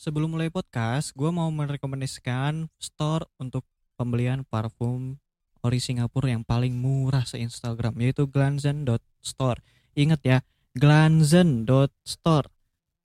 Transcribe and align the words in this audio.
Sebelum 0.00 0.32
mulai 0.32 0.48
podcast, 0.48 1.12
gue 1.12 1.28
mau 1.28 1.52
merekomendasikan 1.52 2.72
store 2.80 3.28
untuk 3.36 3.68
pembelian 4.00 4.48
parfum 4.48 5.20
ori 5.60 5.76
Singapura 5.76 6.32
yang 6.32 6.40
paling 6.40 6.72
murah 6.72 7.28
se-Instagram 7.28 7.92
yaitu 8.00 8.24
glanzen.store. 8.24 9.60
Ingat 9.92 10.20
ya, 10.24 10.38
glanzen.store. 10.72 12.48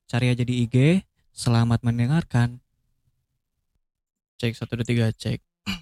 Cari 0.07 0.25
aja 0.31 0.47
di 0.47 0.63
IG. 0.63 1.03
Selamat 1.35 1.83
mendengarkan. 1.83 2.63
Cek 4.39 4.55
1 4.55 4.63
2 4.63 5.11
3 5.11 5.11
cek. 5.19 5.43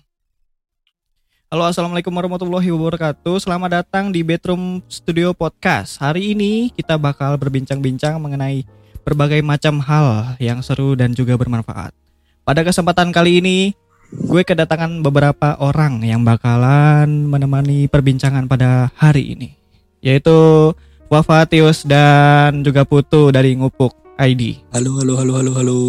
Halo 1.54 1.70
assalamualaikum 1.70 2.10
warahmatullahi 2.10 2.74
wabarakatuh 2.74 3.38
Selamat 3.38 3.86
datang 3.86 4.10
di 4.10 4.26
Bedroom 4.26 4.82
Studio 4.90 5.38
Podcast 5.38 6.02
Hari 6.02 6.34
ini 6.34 6.74
kita 6.74 6.98
bakal 6.98 7.38
berbincang-bincang 7.38 8.18
mengenai 8.18 8.66
berbagai 9.04 9.44
macam 9.44 9.84
hal 9.84 10.36
yang 10.40 10.64
seru 10.64 10.96
dan 10.96 11.12
juga 11.12 11.36
bermanfaat 11.36 11.92
Pada 12.44 12.64
kesempatan 12.64 13.12
kali 13.12 13.40
ini 13.40 13.58
gue 14.10 14.42
kedatangan 14.42 15.04
beberapa 15.04 15.60
orang 15.60 16.04
yang 16.04 16.24
bakalan 16.24 17.28
menemani 17.28 17.88
perbincangan 17.88 18.48
pada 18.48 18.90
hari 18.96 19.36
ini 19.36 19.50
Yaitu 20.00 20.72
Wafatius 21.08 21.84
dan 21.84 22.64
juga 22.64 22.84
Putu 22.84 23.30
dari 23.30 23.54
Ngupuk 23.54 23.92
ID 24.16 24.64
Halo, 24.72 25.02
halo, 25.02 25.14
halo, 25.18 25.32
halo, 25.36 25.52
halo. 25.58 25.80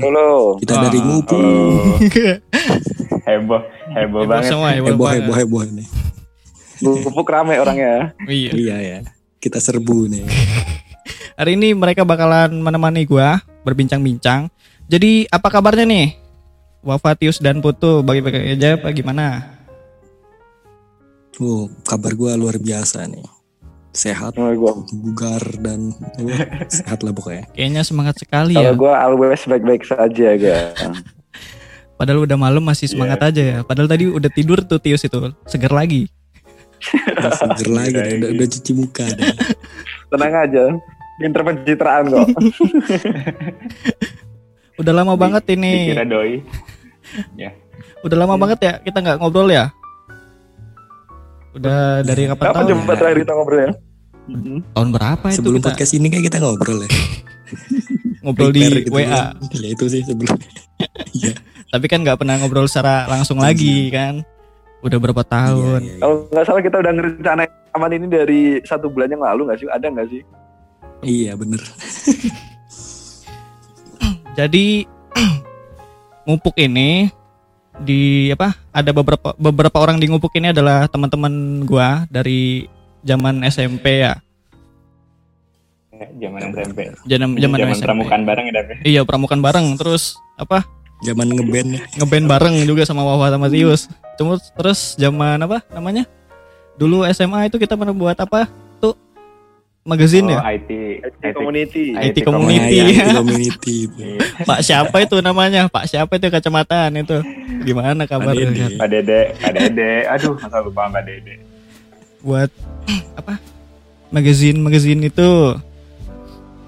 Halo. 0.00 0.26
Kita 0.56 0.74
Wah. 0.74 0.82
dari 0.88 0.98
Ngupu. 0.98 1.38
Heboh, 3.26 3.58
heboh 3.90 4.22
banget. 4.24 4.54
semua 4.54 4.70
heboh, 4.70 4.94
Heboh, 4.94 5.02
banget. 5.02 5.22
heboh, 5.26 5.34
heboh 5.34 5.62
nih. 5.74 5.88
Pupuk 6.78 7.26
rame 7.26 7.58
orangnya. 7.58 8.14
Iya. 8.22 8.50
Iya 8.54 8.76
ya. 8.78 8.98
Kita 9.36 9.58
serbu 9.58 10.06
nih. 10.06 10.24
Hari 11.36 11.52
ini 11.52 11.76
mereka 11.76 12.00
bakalan 12.00 12.64
menemani 12.64 13.04
gua 13.04 13.44
berbincang-bincang. 13.60 14.48
Jadi 14.88 15.28
apa 15.28 15.52
kabarnya 15.52 15.84
nih? 15.84 16.16
Wafatius 16.80 17.44
dan 17.44 17.60
Putu 17.60 18.00
bagi-bagi 18.00 18.56
aja 18.56 18.80
apa 18.80 18.88
gimana? 18.88 19.44
Oh, 21.36 21.68
kabar 21.84 22.16
gua 22.16 22.40
luar 22.40 22.56
biasa 22.56 23.04
nih. 23.04 23.20
Sehat, 23.92 24.32
Oh, 24.40 24.48
gua, 24.56 24.80
bugar 24.92 25.44
dan 25.60 25.92
wah, 26.20 26.40
sehat 26.72 27.04
lah 27.04 27.12
pokoknya. 27.12 27.44
Kayaknya 27.52 27.82
semangat 27.84 28.16
sekali 28.16 28.56
ya. 28.56 28.72
kalau 28.72 28.88
gua 28.88 28.94
always 29.04 29.44
baik-baik 29.44 29.84
saja, 29.84 30.28
ga. 30.40 30.72
Padahal 32.00 32.24
udah 32.24 32.36
malam 32.40 32.64
masih 32.64 32.88
semangat 32.88 33.20
aja 33.20 33.42
ya. 33.44 33.58
Padahal 33.60 33.92
tadi 33.92 34.08
udah 34.08 34.32
tidur 34.32 34.64
tuh 34.64 34.80
Tius 34.80 35.04
itu, 35.04 35.20
seger 35.44 35.72
lagi. 35.72 36.08
Seger 36.80 37.68
lagi, 37.72 37.96
dah. 37.96 38.16
udah, 38.24 38.28
udah 38.36 38.46
cuci 38.56 38.72
muka 38.72 39.04
dah. 39.04 39.32
Tenang 40.12 40.34
aja. 40.48 40.64
Pinter 41.16 41.40
pencitraan 41.40 42.12
kok. 42.12 42.26
Udah 44.80 44.92
lama 44.92 45.16
banget 45.16 45.56
ini. 45.56 45.96
Dikira 45.96 46.04
doi. 46.04 46.44
Udah 48.04 48.16
lama 48.16 48.36
banget 48.36 48.58
ya 48.60 48.72
kita 48.84 48.98
nggak 49.00 49.18
ngobrol 49.20 49.48
ya. 49.48 49.72
Udah 51.56 52.04
dari 52.04 52.28
kapan 52.28 52.44
Kapan 52.52 52.60
tahun? 52.60 52.70
jumpa 52.76 52.92
ya? 52.92 52.98
terakhir 53.00 53.18
kita 53.24 53.32
ngobrol 53.32 53.60
ya? 53.60 53.72
Tahun 54.74 54.88
berapa 54.90 55.26
itu 55.32 55.36
Sebelum 55.40 55.60
kita 55.62 55.68
podcast 55.72 55.92
ini 55.96 56.06
kayak 56.12 56.24
kita 56.28 56.38
ngobrol 56.44 56.78
ya. 56.84 56.90
ngobrol 58.26 58.50
di 58.52 58.60
gitu 58.84 58.92
WA. 58.92 59.32
Ya 59.56 59.68
itu 59.72 59.84
sih 59.88 60.02
sebelum. 60.04 60.36
Iya. 61.16 61.32
Tapi 61.72 61.86
kan 61.88 62.04
nggak 62.04 62.20
pernah 62.20 62.36
ngobrol 62.36 62.68
secara 62.68 63.08
langsung 63.08 63.40
lagi 63.40 63.88
kan. 63.88 64.20
Udah 64.84 65.00
berapa 65.00 65.24
tahun? 65.24 65.80
Iya, 65.80 65.88
iya, 65.88 65.94
iya. 65.96 66.00
Kalau 66.04 66.16
nggak 66.28 66.44
salah 66.44 66.62
kita 66.62 66.76
udah 66.84 66.92
ngerencanain 66.92 67.50
aman 67.72 67.90
ini 67.96 68.06
dari 68.12 68.40
satu 68.68 68.92
bulan 68.92 69.08
yang 69.08 69.24
lalu 69.24 69.48
nggak 69.48 69.58
sih? 69.64 69.68
Ada 69.72 69.86
nggak 69.88 70.08
sih? 70.12 70.20
Iya, 71.06 71.38
bener. 71.38 71.62
Jadi 74.34 74.84
ngupuk 76.26 76.58
ini 76.58 77.08
di 77.78 78.34
apa? 78.34 78.58
Ada 78.74 78.90
beberapa 78.90 79.32
beberapa 79.38 79.78
orang 79.78 80.02
di 80.02 80.10
ngupuk 80.10 80.34
ini 80.36 80.50
adalah 80.50 80.90
teman-teman 80.90 81.62
gua 81.62 82.04
dari 82.10 82.66
zaman 83.06 83.46
SMP 83.46 84.02
ya. 84.02 84.18
Zaman 85.96 86.52
SMP. 86.52 86.78
Zaman 87.08 87.28
zaman 87.38 87.56
Zaman 87.62 87.72
SMP. 87.78 87.86
pramukaan 87.86 88.22
bareng 88.26 88.44
ya, 88.50 88.52
Dave? 88.58 88.82
Iya, 88.84 89.00
pramukan 89.06 89.40
bareng. 89.40 89.66
Terus 89.78 90.18
apa? 90.36 90.66
Zaman 91.06 91.30
ngeband 91.32 91.70
ya. 91.70 91.82
Ngeband 92.02 92.26
bareng 92.28 92.54
juga 92.66 92.82
sama 92.84 93.06
Wawa 93.06 93.30
sama 93.32 93.46
Tius. 93.48 93.88
Cuma 94.18 94.36
terus 94.58 94.98
zaman 94.98 95.38
apa 95.40 95.62
namanya? 95.72 96.04
Dulu 96.76 97.06
SMA 97.08 97.48
itu 97.48 97.56
kita 97.56 97.78
pernah 97.78 97.96
buat 97.96 98.18
apa? 98.20 98.50
Magazine 99.86 100.26
Oh, 100.26 100.34
ya? 100.34 100.40
IT. 100.50 100.70
IT 101.00 101.24
community. 101.30 101.84
IT 101.94 102.02
IT 102.12 102.18
community. 102.20 102.76
Nah, 102.76 102.90
ya, 102.90 102.94
itu 102.98 103.14
community. 103.14 103.76
Iya. 103.86 104.18
Pak 104.42 104.60
siapa 104.60 104.96
itu 104.98 105.16
namanya? 105.18 105.70
Pak 105.70 105.86
siapa 105.86 106.12
itu 106.12 106.26
kacamataan 106.26 106.90
itu? 106.98 107.22
Gimana 107.62 108.02
kabarnya? 108.04 108.74
Pak 108.74 108.88
Dede, 108.90 109.20
Pak 109.38 109.50
Dede. 109.54 109.92
Aduh, 110.10 110.34
masa 110.34 110.58
lupa 110.58 110.90
Pak 110.90 111.02
Dede. 111.02 111.38
buat 112.18 112.50
apa 113.14 113.38
magazine 114.08 114.58
magazine 114.58 115.06
itu 115.06 115.54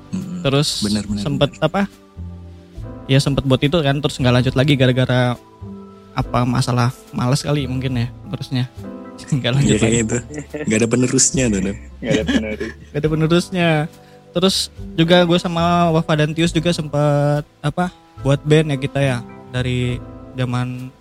Mm, 0.09 0.41
terus 0.41 0.81
Benar, 0.81 1.05
benar, 1.05 1.21
sempet 1.21 1.51
apa 1.61 1.83
ya 3.05 3.21
sempet 3.21 3.45
buat 3.45 3.61
itu 3.61 3.77
kan 3.77 4.01
terus 4.01 4.17
nggak 4.17 4.41
lanjut 4.41 4.55
lagi 4.57 4.73
gara-gara 4.73 5.37
apa 6.13 6.41
masalah 6.43 6.89
males 7.13 7.45
kali 7.45 7.69
mungkin 7.69 7.93
ya 7.93 8.09
terusnya 8.33 8.73
nggak 9.37 9.53
lanjut 9.53 9.71
Iya 9.71 9.83
lagi 9.83 9.99
itu. 10.01 10.19
Gak 10.65 10.79
ada 10.79 10.89
penerusnya 10.89 11.45
tuh. 11.49 11.61
Enggak 11.61 12.13
ada 12.13 12.25
penerus. 12.25 12.71
Gak 12.91 12.99
ada 12.99 13.09
penerusnya 13.09 13.71
terus 14.29 14.57
juga 14.93 15.25
gue 15.25 15.39
sama 15.41 15.89
Wafa 15.91 16.13
dan 16.15 16.31
Tius 16.31 16.53
juga 16.53 16.69
sempat 16.69 17.43
apa 17.59 17.89
buat 18.21 18.39
band 18.41 18.71
ya 18.71 18.79
kita 18.79 19.01
ya 19.01 19.17
dari 19.51 19.97
zaman 20.37 20.93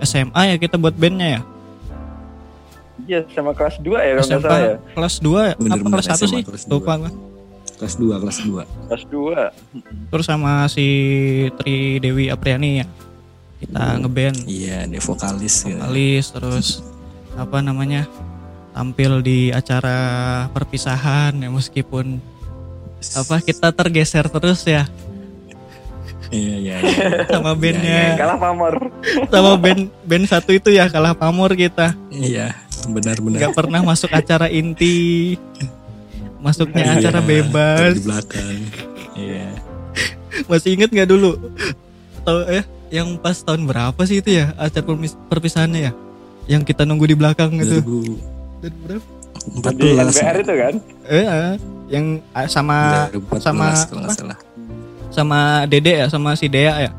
SMA 0.00 0.42
ya 0.46 0.56
kita 0.56 0.78
buat 0.78 0.94
bandnya 0.94 1.28
ya 1.36 1.42
Iya, 3.00 3.20
sama 3.30 3.50
kelas 3.52 3.78
2 3.78 3.94
ya 3.94 4.12
kalau 4.14 4.26
salah 4.26 4.58
ya. 4.58 4.76
kelas 4.92 5.14
2 5.18 5.58
Bener, 5.58 5.74
apa 5.74 5.80
bener, 5.80 5.90
kelas 5.92 6.06
1 6.08 6.14
SMA 6.14 6.28
sih 6.28 6.42
kelas 6.44 6.64
lupa 6.66 6.92
dua. 6.94 7.00
gue 7.00 7.12
Kelas 7.78 7.94
2, 7.94 8.10
kelas 8.18 8.38
2. 8.42 8.88
Kelas 8.90 9.04
2. 9.06 10.10
terus 10.10 10.26
sama 10.26 10.52
si 10.66 10.86
Tri 11.54 11.76
Dewi 11.98 12.26
Apriani 12.26 12.70
ya 12.78 12.86
kita 13.58 13.82
ngeband 13.98 14.38
Iya, 14.46 14.86
dia 14.86 15.00
vokalis 15.00 15.54
gitu. 15.62 15.78
alis 15.78 16.24
terus 16.30 16.66
apa 17.38 17.62
namanya 17.62 18.04
tampil 18.74 19.22
di 19.22 19.48
acara 19.50 19.96
perpisahan 20.50 21.34
ya 21.34 21.48
meskipun 21.48 22.18
apa 23.14 23.38
kita 23.40 23.70
tergeser 23.70 24.26
terus 24.28 24.62
ya 24.62 24.84
Iya, 26.28 26.54
iya, 26.60 26.74
iya. 26.76 27.24
sama 27.32 27.56
bandnya 27.56 28.12
Kalah 28.20 28.36
pamor. 28.36 28.74
sama 29.32 29.56
band 29.56 29.88
band 30.04 30.28
satu 30.28 30.52
itu 30.52 30.68
ya 30.68 30.84
kalah 30.84 31.16
pamor 31.16 31.56
kita 31.56 31.96
Iya, 32.12 32.52
benar-benar. 32.84 33.38
nggak 33.40 33.56
pernah 33.56 33.80
masuk 33.80 34.12
acara 34.12 34.44
inti 34.52 35.40
masuknya 36.36 36.84
Iya, 36.84 36.92
acara 37.00 37.20
bebas 37.24 37.92
Di 37.96 38.02
belakang. 38.04 38.56
Iya. 39.16 39.48
masih 40.46 40.76
inget 40.76 40.92
nggak 40.92 41.08
dulu 41.08 41.32
atau 42.20 42.44
eh 42.44 42.60
yang 42.92 43.16
pas 43.16 43.34
tahun 43.34 43.64
berapa 43.64 43.96
sih 44.04 44.20
itu 44.20 44.36
ya 44.36 44.52
acara 44.54 44.84
perpisahannya 45.26 45.80
ya 45.88 45.92
yang 46.48 46.62
kita 46.62 46.82
nunggu 46.82 47.04
di 47.04 47.14
belakang 47.14 47.52
itu 47.54 47.78
2014 47.78 48.58
Dan 48.58 48.72
berapa? 48.80 49.06
Di 49.70 49.88
NBR 49.94 50.36
itu 50.38 50.54
kan. 50.54 50.74
eh 51.06 51.24
eh, 51.24 51.54
yang 51.88 52.04
ah, 52.32 52.44
sama 52.46 53.08
2014 53.08 53.38
sama 53.38 53.66
kalau 53.86 54.08
salah. 54.10 54.38
sama 55.10 55.40
Dede 55.64 55.92
ya 55.94 56.06
sama 56.06 56.34
si 56.34 56.46
Dea 56.46 56.74
ya 56.80 56.92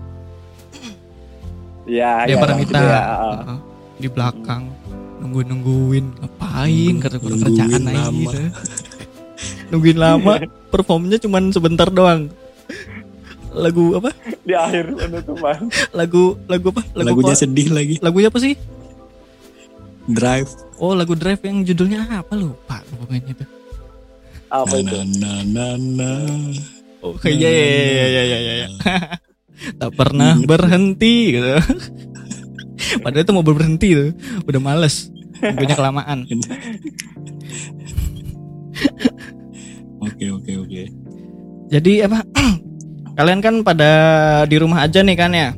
Iya, 1.83 2.11
Dea 2.23 2.27
iya. 2.27 2.35
Paramita 2.37 2.77
iya. 2.79 3.01
Heeh. 3.01 3.57
di 3.97 4.07
belakang 4.07 4.63
nunggu 5.19 5.39
nungguin 5.43 6.05
ngapain 6.16 6.69
Nunggu- 6.87 7.01
karena 7.01 7.17
nungguin 7.17 7.41
kerjaan 7.43 7.81
aja 7.83 7.99
lama. 7.99 8.13
gitu. 8.23 8.39
nungguin 9.69 9.97
lama 9.99 10.33
performnya 10.69 11.17
cuman 11.17 11.43
sebentar 11.49 11.87
doang 11.87 12.29
lagu 13.51 13.93
apa 13.93 14.13
Di 14.39 14.53
akhir 14.53 14.95
penutupan. 14.95 15.67
lagu 15.91 16.37
lagu 16.45 16.66
apa 16.69 16.81
lagu 16.93 17.07
Lagunya 17.19 17.34
apa? 17.34 17.41
sedih 17.41 17.67
lagi. 17.69 17.95
lagunya 17.99 18.29
apa 18.29 18.40
sih 18.40 18.53
Drive. 20.09 20.50
oh 20.82 20.97
lagu 20.97 21.14
Drive 21.14 21.46
yang 21.46 21.61
judulnya 21.61 22.09
apa 22.09 22.34
lupa 22.34 22.82
pokoknya 22.90 23.29
itu 23.29 23.46
Apa 24.50 24.76
itu? 24.82 24.97
na 25.22 25.46
na 25.46 25.67
na. 25.78 26.11
oh 27.06 27.14
iya 27.23 27.50
iya 27.50 27.66
iya 27.70 27.85
iya 27.85 28.06
iya 28.06 28.23
iya, 28.26 28.53
iya. 28.66 28.67
tak 29.79 29.91
pernah 29.94 30.34
berhenti 30.41 31.38
gitu 31.38 31.53
padahal 33.03 33.23
itu 33.23 33.34
mau 33.35 33.46
berhenti 33.46 33.90
tuh 33.94 34.09
udah 34.47 34.61
males 34.64 35.11
punya 35.40 35.76
kelamaan 35.78 36.26
Oke 40.00 40.32
oke 40.32 40.52
oke. 40.64 40.84
jadi 41.67 42.08
apa 42.08 42.23
kalian 43.20 43.40
kan 43.44 43.55
pada 43.64 43.91
di 44.47 44.55
rumah 44.55 44.88
aja 44.88 45.03
nih 45.03 45.16
kan 45.16 45.32
ya 45.35 45.52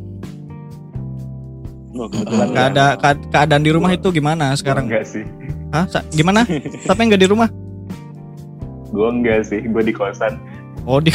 Oh, 1.92 2.08
kebetulan 2.08 2.50
keada 2.52 2.86
kead- 2.96 3.28
keadaan 3.28 3.62
di 3.62 3.72
rumah 3.72 3.92
itu 3.92 4.08
gimana 4.10 4.56
sekarang 4.56 4.88
Enggak 4.88 5.04
sih. 5.04 5.28
Hah? 5.70 5.86
Sa- 5.86 6.08
gimana 6.08 6.48
tapi 6.84 7.00
nggak 7.06 7.20
di 7.20 7.28
rumah 7.28 7.52
Gue 8.90 9.08
enggak 9.10 9.44
sih. 9.46 9.60
Gue 9.62 9.82
di 9.82 9.92
kosan. 9.92 10.36
oh 10.84 11.00
di 11.00 11.12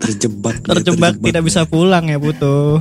terjebak 0.00 0.58
terjebak 0.60 1.14
tidak 1.16 1.42
bisa 1.42 1.62
pulang 1.62 2.06
ya 2.06 2.16
butuh. 2.16 2.78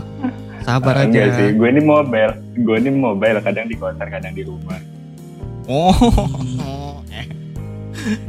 Sabar 0.61 0.99
Ah, 0.99 1.03
Enggak 1.05 1.31
sih, 1.31 1.45
aja. 1.47 1.53
gue 1.53 1.67
ini 1.69 1.79
mobile. 1.79 2.33
Gue 2.57 2.75
ini 2.77 2.91
mobile, 2.91 3.39
kadang 3.39 3.65
di 3.65 3.75
konter, 3.75 4.03
kadang 4.05 4.33
di 4.33 4.43
rumah. 4.43 4.77
Oh. 5.65 5.93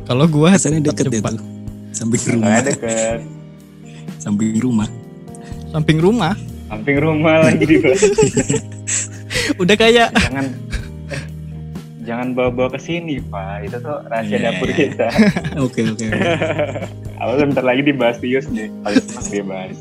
Kalau 0.05 0.27
gua 0.27 0.51
Kesannya 0.51 0.83
deket 0.83 1.07
ya 1.07 1.21
tuh 1.23 1.39
samping 1.93 2.23
rumah 2.35 2.59
deket, 2.61 3.21
samping 4.19 4.51
rumah 4.59 4.89
samping 5.69 5.99
rumah 5.99 6.35
samping 6.67 6.97
rumah 6.99 7.35
lagi 7.47 7.65
di. 7.65 7.77
udah 9.59 9.75
kayak 9.75 10.09
Jangan 10.13 10.47
eh, 11.09 11.23
jangan 12.03 12.29
bawa-bawa 12.33 12.73
ke 12.73 12.81
sini, 12.81 13.21
Pak. 13.21 13.69
Itu 13.69 13.77
tuh 13.79 13.99
rahasia 14.07 14.33
Iya, 14.33 14.45
dapur 14.49 14.69
iya. 14.69 14.77
kita. 14.79 15.07
oke 15.67 15.81
oke 15.93 16.05
oke. 16.05 16.19
Awalnya 17.21 17.45
bentar 17.51 17.65
lagi 17.65 17.83
dibahas 17.83 18.17
Tius 18.17 18.47
nih. 18.49 18.71
Paling 18.81 19.03
senang 19.03 19.27
dia 19.27 19.45
bahas. 19.45 19.79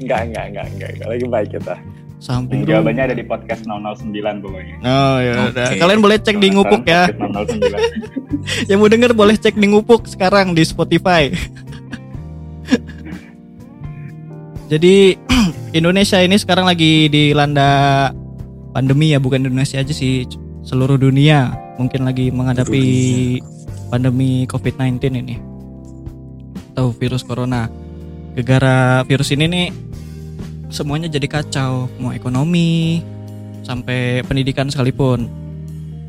Enggak, 0.00 0.20
enggak, 0.26 0.44
enggak, 0.48 0.66
enggak. 0.70 0.90
Lagi 1.04 1.24
baik 1.26 1.50
kita. 1.52 1.76
samping. 2.20 2.68
Jawabannya 2.68 3.02
ada 3.02 3.16
di 3.16 3.24
podcast 3.24 3.64
009 3.64 4.12
pokoknya. 4.44 4.76
Oh 4.84 5.16
ya 5.18 5.32
udah. 5.48 5.66
Oke. 5.72 5.80
Kalian 5.80 6.00
boleh 6.00 6.16
cek 6.20 6.36
di 6.36 6.48
ngupuk 6.52 6.84
ya. 6.84 7.08
Podcast 7.08 7.56
009. 7.56 8.68
Yang 8.68 8.78
mau 8.78 8.88
denger 8.88 9.10
boleh 9.12 9.36
cek 9.36 9.56
di 9.56 9.66
ngupuk 9.72 10.04
sekarang 10.04 10.52
di 10.52 10.60
Spotify. 10.60 11.32
Jadi 14.70 15.18
Indonesia 15.78 16.22
ini 16.22 16.38
sekarang 16.38 16.70
lagi 16.70 17.10
dilanda 17.10 18.14
pandemi 18.70 19.10
ya, 19.10 19.18
bukan 19.18 19.42
Indonesia 19.42 19.82
aja 19.82 19.90
sih, 19.90 20.22
seluruh 20.62 20.94
dunia 20.94 21.50
mungkin 21.74 22.06
lagi 22.06 22.30
menghadapi 22.30 22.84
pandemi 23.90 24.46
COVID-19 24.46 25.02
ini. 25.10 25.36
Atau 26.70 26.94
virus 26.94 27.26
corona. 27.26 27.66
Gegara 28.38 29.02
virus 29.10 29.34
ini 29.34 29.50
nih 29.50 29.68
semuanya 30.70 31.10
jadi 31.10 31.26
kacau, 31.26 31.90
mau 31.98 32.14
ekonomi 32.14 33.02
sampai 33.66 34.22
pendidikan 34.22 34.70
sekalipun. 34.70 35.26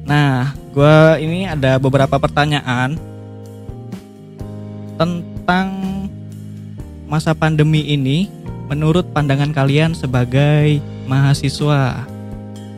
Nah, 0.06 0.54
gua 0.70 1.18
ini 1.18 1.50
ada 1.50 1.82
beberapa 1.82 2.22
pertanyaan 2.22 2.94
tentang 5.02 5.82
masa 7.10 7.34
pandemi 7.34 7.90
ini 7.90 8.30
menurut 8.72 9.12
pandangan 9.12 9.52
kalian 9.52 9.92
sebagai 9.92 10.80
mahasiswa. 11.04 12.08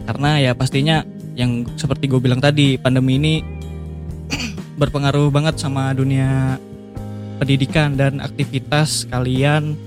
Karena 0.10 0.42
ya 0.42 0.52
pastinya 0.58 1.06
yang 1.38 1.70
seperti 1.78 2.10
gue 2.10 2.18
bilang 2.18 2.42
tadi, 2.42 2.82
pandemi 2.82 3.22
ini 3.22 3.36
berpengaruh 4.82 5.30
banget 5.30 5.62
sama 5.62 5.94
dunia 5.94 6.58
pendidikan 7.38 7.94
dan 7.94 8.18
aktivitas 8.18 9.06
kalian 9.14 9.78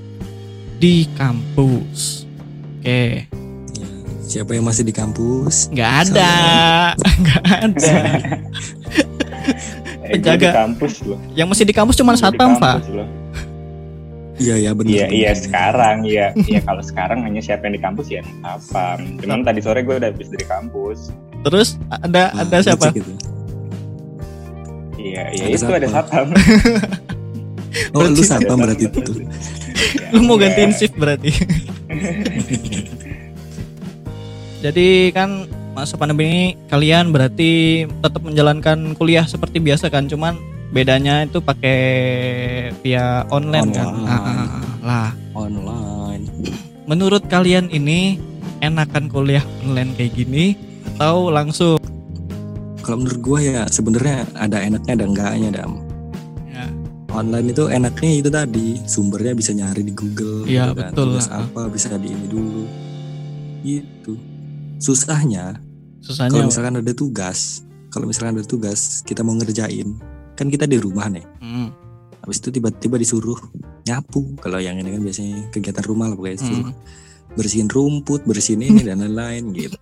di 0.79 1.11
kampus. 1.19 2.23
Oke, 2.79 3.27
siapa 4.23 4.55
yang 4.55 4.63
masih 4.63 4.87
di 4.87 4.95
kampus 4.95 5.75
nggak 5.75 5.93
ada, 6.07 6.35
nggak 7.23 7.45
ada. 7.51 7.95
Eh, 10.07 10.23
Penjaga. 10.23 10.39
di 10.39 10.55
kampus 10.55 10.95
loh. 11.03 11.19
Yang 11.35 11.49
masih 11.51 11.65
di 11.67 11.75
kampus 11.75 11.99
cuma 11.99 12.15
satpam, 12.15 12.63
Pak. 12.63 12.79
loh. 12.95 13.26
Iya 14.37 14.57
ya 14.59 14.71
benar 14.73 14.93
Iya, 14.93 15.07
iya 15.09 15.31
sekarang 15.33 16.05
iya. 16.05 16.27
Iya 16.51 16.61
kalau 16.61 16.81
sekarang 16.81 17.23
hanya 17.23 17.41
siapa 17.41 17.67
yang 17.67 17.75
di 17.75 17.83
kampus 17.83 18.07
ya 18.09 18.23
apa. 18.43 19.01
Cuman 19.19 19.43
tadi 19.43 19.61
sore 19.61 19.81
gue 19.81 19.97
udah 19.97 20.09
habis 20.09 20.29
dari 20.29 20.45
kampus. 20.45 21.11
Terus 21.43 21.69
ada 21.89 22.33
Nah, 22.33 22.43
ada 22.43 22.57
siapa? 22.61 22.93
gitu. 22.93 23.13
Iya, 24.97 25.23
iya 25.33 25.47
itu 25.49 25.65
ada 25.67 25.87
satpam. 25.87 26.29
oh 27.95 28.05
lu 28.05 28.23
satpam 28.23 28.57
berarti 28.59 28.85
itu 28.87 29.01
Lu 30.13 30.21
mau 30.25 30.37
Iya. 30.37 30.49
gantiin 30.49 30.73
shift 30.73 30.97
berarti. 30.97 31.31
Jadi 34.61 35.13
kan 35.13 35.45
masa 35.77 35.95
pandemi 35.95 36.25
ini 36.25 36.41
kalian 36.67 37.13
berarti 37.13 37.85
tetap 38.01 38.25
menjalankan 38.25 38.97
kuliah 38.97 39.29
seperti 39.29 39.61
biasa 39.61 39.93
kan, 39.93 40.09
cuman 40.09 40.41
bedanya 40.69 41.23
itu 41.23 41.39
pakai 41.39 41.79
via 42.81 43.23
online, 43.29 43.71
kan. 43.71 43.87
Online. 43.87 44.09
Ah, 44.09 44.19
ah, 44.19 44.39
ah. 44.41 44.63
Lah, 44.83 45.11
online 45.35 46.23
menurut 46.87 47.27
kalian 47.27 47.67
ini 47.69 48.17
enakan 48.63 49.11
kuliah 49.11 49.43
online 49.61 49.91
kayak 49.99 50.15
gini 50.15 50.55
atau 50.97 51.29
langsung? 51.29 51.77
kalau 52.81 53.03
menurut 53.03 53.19
gua 53.19 53.39
ya 53.43 53.63
sebenarnya 53.67 54.23
ada 54.39 54.63
enaknya 54.63 54.93
ada 54.95 55.05
enggaknya 55.05 55.51
dam 55.53 55.73
Ya. 56.47 56.71
online 57.11 57.51
itu 57.51 57.67
enaknya 57.67 58.11
itu 58.23 58.31
tadi 58.31 58.79
sumbernya 58.87 59.35
bisa 59.35 59.51
nyari 59.51 59.83
di 59.83 59.91
Google 59.91 60.47
Iya, 60.47 60.71
gitu 60.71 60.79
kan. 60.79 60.91
betul 60.95 61.07
Tugas 61.13 61.27
lah. 61.27 61.43
apa 61.43 61.61
bisa 61.69 61.87
di 61.99 62.09
ini 62.15 62.27
dulu 62.31 62.63
itu 63.67 64.15
susahnya 64.79 65.59
Susahnya 65.99 66.39
kalau 66.39 66.47
misalkan 66.47 66.75
ada 66.79 66.93
tugas 66.95 67.67
kalau 67.91 68.07
misalkan 68.07 68.39
ada 68.39 68.47
tugas 68.47 69.03
kita 69.03 69.27
mau 69.27 69.35
ngerjain 69.35 69.99
kan 70.37 70.47
kita 70.47 70.69
di 70.69 70.77
rumah 70.77 71.09
nih 71.09 71.25
Hmm, 71.41 71.73
habis 72.21 72.39
itu 72.39 72.53
tiba-tiba 72.53 73.01
disuruh 73.01 73.41
nyapu 73.83 74.37
kalau 74.39 74.61
yang 74.61 74.77
ini 74.77 74.93
kan 74.93 75.01
biasanya 75.01 75.37
kegiatan 75.51 75.85
rumah 75.85 76.13
lah 76.13 76.15
pokoknya 76.15 76.37
disuruh 76.37 76.67
hmm. 76.69 76.77
bersihin 77.35 77.69
rumput 77.69 78.21
bersihin 78.23 78.63
ini 78.63 78.85
dan 78.85 79.01
lain-lain 79.01 79.51
gitu 79.57 79.79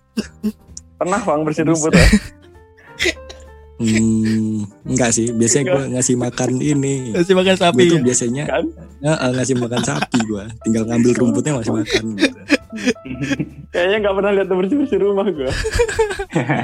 Pernah 0.95 1.19
bang 1.19 1.41
bersihin 1.43 1.67
rumput 1.69 1.91
ya? 1.91 2.07
hmm, 3.83 4.87
enggak 4.87 5.11
sih 5.11 5.35
biasanya 5.35 5.63
gua 5.67 5.83
ngasih 5.91 6.15
makan 6.15 6.51
ini 6.63 7.11
Masih 7.11 7.35
makan 7.35 7.55
Gua 7.55 7.63
sapi. 7.67 7.83
tuh 7.91 7.99
biasanya 7.99 8.43
Kan? 8.47 8.65
Heeh, 9.03 9.29
ngasih 9.35 9.55
makan 9.59 9.81
sapi 9.83 10.19
gua 10.23 10.47
tinggal 10.63 10.83
ngambil 10.87 11.11
rumputnya 11.19 11.59
masih 11.59 11.73
makan 11.75 12.03
gitu. 12.15 12.39
Kayaknya 13.69 13.97
nggak 14.01 14.15
pernah 14.15 14.31
lihat 14.31 14.47
bersih 14.47 14.77
bersih 14.77 14.99
rumah 14.99 15.25
gue. 15.25 15.49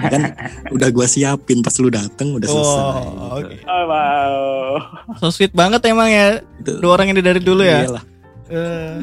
kan 0.05 0.21
udah 0.69 0.89
gua 0.89 1.05
siapin 1.05 1.59
pas 1.59 1.75
lu 1.75 1.87
dateng 1.87 2.33
udah 2.33 2.47
selesai 2.47 2.81
Oh, 2.81 3.37
oke. 3.37 3.55
Oh, 3.61 3.83
wow. 3.85 4.71
So 5.17 5.29
sweet 5.29 5.51
banget 5.51 5.79
emang 5.85 6.07
ya 6.07 6.39
Itu- 6.57 6.79
dua 6.79 6.95
orang 6.95 7.09
ini 7.09 7.19
dari 7.19 7.39
dulu 7.39 7.61
ya. 7.61 7.83
iyalah. 7.83 8.03
Eh. 8.47 8.95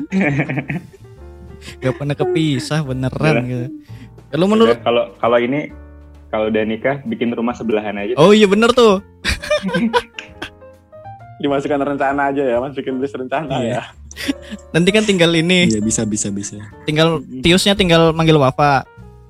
Gak 1.79 1.95
pernah 1.95 2.15
kepisah 2.15 2.81
beneran 2.81 3.35
gitu. 3.43 3.67
Kalau 4.29 4.47
menurut 4.47 4.77
Udah, 4.77 4.85
kalau 4.85 5.05
kalau 5.17 5.39
ini 5.39 5.73
kalau 6.29 6.47
udah 6.47 6.63
nikah 6.63 7.01
bikin 7.03 7.33
rumah 7.33 7.53
sebelahan 7.53 7.97
aja. 7.97 8.13
Oh 8.15 8.31
iya 8.31 8.45
bener 8.45 8.69
tuh. 8.71 9.01
Dimasukkan 11.39 11.81
rencana 11.87 12.29
aja 12.29 12.43
ya, 12.43 12.57
masukin 12.59 12.99
list 12.99 13.15
rencana 13.15 13.59
Iya. 13.59 13.81
ya. 13.81 13.83
Nanti 14.71 14.89
kan 14.91 15.03
tinggal 15.03 15.31
ini, 15.33 15.67
iya 15.67 15.81
bisa 15.81 16.03
bisa 16.03 16.29
bisa 16.29 16.59
tinggal 16.85 17.23
Tiusnya 17.41 17.73
tinggal 17.73 18.11
manggil 18.11 18.37
Wafa. 18.37 18.85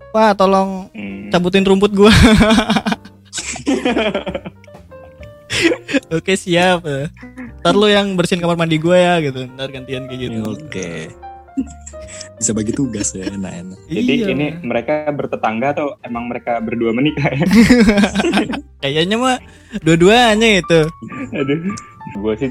Pak 0.08 0.34
tolong 0.34 0.88
Hmm. 0.90 1.28
cabutin 1.28 1.62
rumput 1.62 1.92
gua. 1.92 2.08
Oke 6.08 6.32
siap. 6.34 6.84
Ntar 7.60 7.74
lu 7.74 7.86
yang 7.86 8.14
bersihin 8.14 8.40
kamar 8.40 8.56
mandi 8.56 8.76
gua 8.76 8.96
ya 8.96 9.14
gitu. 9.20 9.44
Ntar 9.48 9.68
gantian 9.68 10.06
kayak 10.06 10.20
gitu. 10.22 10.38
oke 10.46 10.90
bisa 12.38 12.54
bagi 12.54 12.70
tugas 12.70 13.10
ya 13.10 13.26
enak 13.26 13.50
enak 13.50 13.78
Jadi 13.90 14.12
Iya. 14.14 14.26
ini 14.30 14.46
mereka 14.62 15.10
bertetangga 15.10 15.74
atau 15.74 15.98
emang 16.06 16.30
mereka 16.30 16.62
berdua 16.62 16.94
menikah 16.94 17.34
ya? 17.34 17.42
kayaknya 18.82 19.18
mah 19.18 19.36
dua-duanya 19.82 20.62
itu. 20.62 20.86
Aduh. 21.34 21.58
Gue 22.14 22.34
sih 22.38 22.50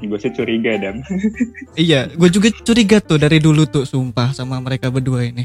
gue 0.00 0.18
sih 0.18 0.30
curiga 0.30 0.76
dan 0.76 1.02
Iya, 1.74 2.06
gue 2.08 2.28
juga 2.28 2.48
curiga 2.56 2.98
tuh 2.98 3.16
dari 3.16 3.38
dulu 3.38 3.64
tuh 3.64 3.82
sumpah 3.82 4.30
sama 4.30 4.58
mereka 4.58 4.88
berdua 4.88 5.24
ini. 5.24 5.42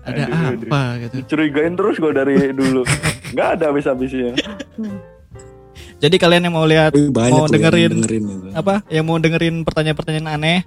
Ada 0.00 0.24
Aduh, 0.24 0.36
aduh. 0.54 0.66
apa 0.66 0.80
gitu. 1.00 1.14
Dicurigain 1.20 1.74
terus 1.74 1.96
gue 1.96 2.12
dari 2.12 2.34
dulu. 2.50 2.84
Nggak 3.32 3.48
ada 3.56 3.64
habis-habisnya. 3.68 4.36
Jadi 6.02 6.16
kalian 6.16 6.44
yang 6.44 6.54
mau 6.54 6.64
lihat 6.64 6.92
banyak 6.92 7.32
Mau 7.32 7.40
loh 7.40 7.48
yang 7.48 7.54
dengerin. 7.54 7.90
dengerin 7.96 8.24
apa 8.52 8.84
yang 8.86 9.04
mau 9.04 9.16
dengerin 9.16 9.64
pertanyaan-pertanyaan 9.64 10.28
aneh 10.30 10.58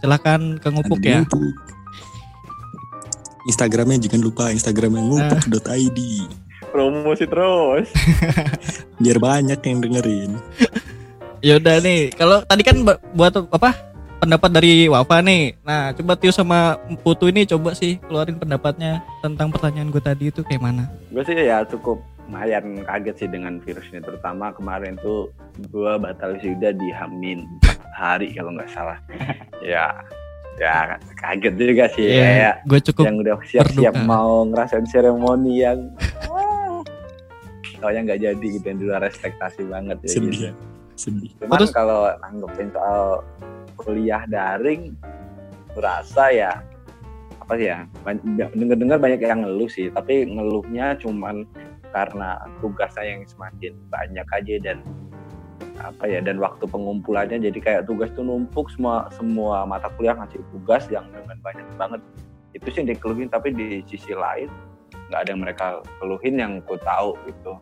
silakan 0.00 0.56
ke 0.56 0.68
ngupuk 0.68 0.96
Ada 0.96 1.04
di 1.04 1.10
ya 1.10 1.20
Ngupuk. 1.20 1.52
Instagramnya 3.44 3.98
jangan 4.00 4.20
lupa 4.22 4.44
Instagramnya 4.48 5.02
ngupuk.id 5.02 5.98
Promosi 6.72 7.24
terus. 7.28 7.86
biar 9.02 9.18
banyak 9.20 9.60
yang 9.60 9.78
dengerin 9.78 10.30
yaudah 11.44 11.76
nih 11.84 12.08
kalau 12.16 12.40
tadi 12.40 12.62
kan 12.64 12.76
bu- 12.80 13.00
buat 13.12 13.36
apa 13.36 13.76
pendapat 14.16 14.50
dari 14.56 14.88
Wafa 14.88 15.20
nih. 15.20 15.60
Nah 15.60 15.92
coba 15.92 16.16
Tio 16.16 16.32
sama 16.32 16.80
Putu 17.04 17.28
ini 17.28 17.44
coba 17.44 17.76
sih 17.76 18.00
keluarin 18.00 18.40
pendapatnya 18.40 19.04
tentang 19.20 19.52
pertanyaan 19.52 19.92
gue 19.92 20.00
tadi 20.00 20.32
itu 20.32 20.40
kayak 20.40 20.64
mana? 20.64 20.88
Gue 21.12 21.20
sih 21.28 21.36
ya 21.36 21.60
cukup 21.68 22.00
lumayan 22.24 22.80
kaget 22.88 23.16
sih 23.20 23.28
dengan 23.28 23.60
virus 23.60 23.84
ini 23.92 24.00
terutama 24.00 24.48
kemarin 24.56 24.96
tuh 25.04 25.28
gue 25.68 25.92
batal 26.00 26.40
wisuda 26.40 26.72
di 26.72 26.88
Hamin 26.88 27.44
4 27.60 28.00
hari 28.00 28.32
kalau 28.32 28.56
nggak 28.56 28.72
salah. 28.72 28.96
Ya 29.64 29.96
ya 30.60 31.00
kaget 31.16 31.54
juga 31.56 31.84
sih. 31.92 32.04
Iya, 32.04 32.20
kayak 32.24 32.54
gue 32.68 32.80
cukup 32.92 33.04
yang 33.04 33.16
udah 33.20 33.34
siap-siap 33.44 33.94
mau 34.04 34.44
ngerasain 34.44 34.84
seremoni 34.88 35.60
yang 35.60 35.88
oh 37.84 37.90
yang 37.92 38.08
nggak 38.08 38.20
jadi 38.20 38.40
gitu 38.40 38.64
yang 38.64 38.78
di 38.80 38.84
luar 38.88 39.04
ekspektasi 39.04 39.68
banget 39.68 40.00
ya 40.04 40.08
Sedih. 40.08 40.32
gitu 40.32 40.73
sedih 40.94 41.32
Cuman 41.42 41.58
Terus? 41.60 41.72
kalau 41.74 42.10
nanggepin 42.22 42.70
soal 42.74 43.22
kuliah 43.74 44.22
daring, 44.30 44.94
kurasa 45.74 46.30
ya 46.30 46.52
apa 47.44 47.60
sih 47.60 47.68
ya? 47.68 47.84
Dengar-dengar 48.56 48.96
banyak 48.96 49.20
yang 49.20 49.44
ngeluh 49.44 49.68
sih, 49.68 49.92
tapi 49.92 50.24
ngeluhnya 50.24 50.96
cuman 50.96 51.44
karena 51.92 52.40
tugasnya 52.64 53.04
yang 53.04 53.22
semakin 53.28 53.76
banyak 53.92 54.26
aja 54.32 54.54
dan 54.64 54.78
apa 55.78 56.08
ya 56.08 56.18
dan 56.24 56.40
waktu 56.42 56.64
pengumpulannya 56.66 57.38
jadi 57.38 57.58
kayak 57.60 57.82
tugas 57.86 58.08
tuh 58.16 58.24
numpuk 58.26 58.72
semua 58.72 59.06
semua 59.14 59.62
mata 59.68 59.86
kuliah 59.94 60.16
ngasih 60.16 60.40
tugas 60.50 60.86
yang 60.88 61.04
dengan 61.12 61.38
banyak 61.44 61.66
banget 61.76 62.00
itu 62.56 62.66
sih 62.72 62.78
yang 62.82 62.88
dikeluhin 62.94 63.28
tapi 63.30 63.52
di 63.52 63.82
sisi 63.86 64.14
lain 64.16 64.48
nggak 65.10 65.20
ada 65.22 65.30
yang 65.30 65.42
mereka 65.42 65.66
keluhin 66.00 66.34
yang 66.40 66.52
ku 66.64 66.78
tahu 66.80 67.14
gitu 67.28 67.52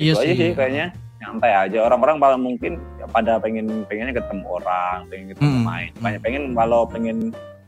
Iya 0.00 0.12
itu 0.16 0.20
aja 0.20 0.32
sih. 0.32 0.36
sih 0.36 0.50
kayaknya 0.56 0.86
nyantai 1.22 1.52
aja. 1.60 1.78
Orang-orang 1.82 2.16
malah 2.18 2.36
mungkin 2.36 2.76
ya 2.96 3.06
pada 3.06 3.38
pengen 3.38 3.86
pengennya 3.86 4.14
ketemu 4.14 4.44
orang 4.52 5.06
pengen 5.06 5.26
ketemu 5.30 5.54
Hmm. 5.54 5.64
main. 5.64 5.90
banyak 5.96 6.20
pengen 6.20 6.42
kalau 6.52 6.80
pengen 6.84 7.18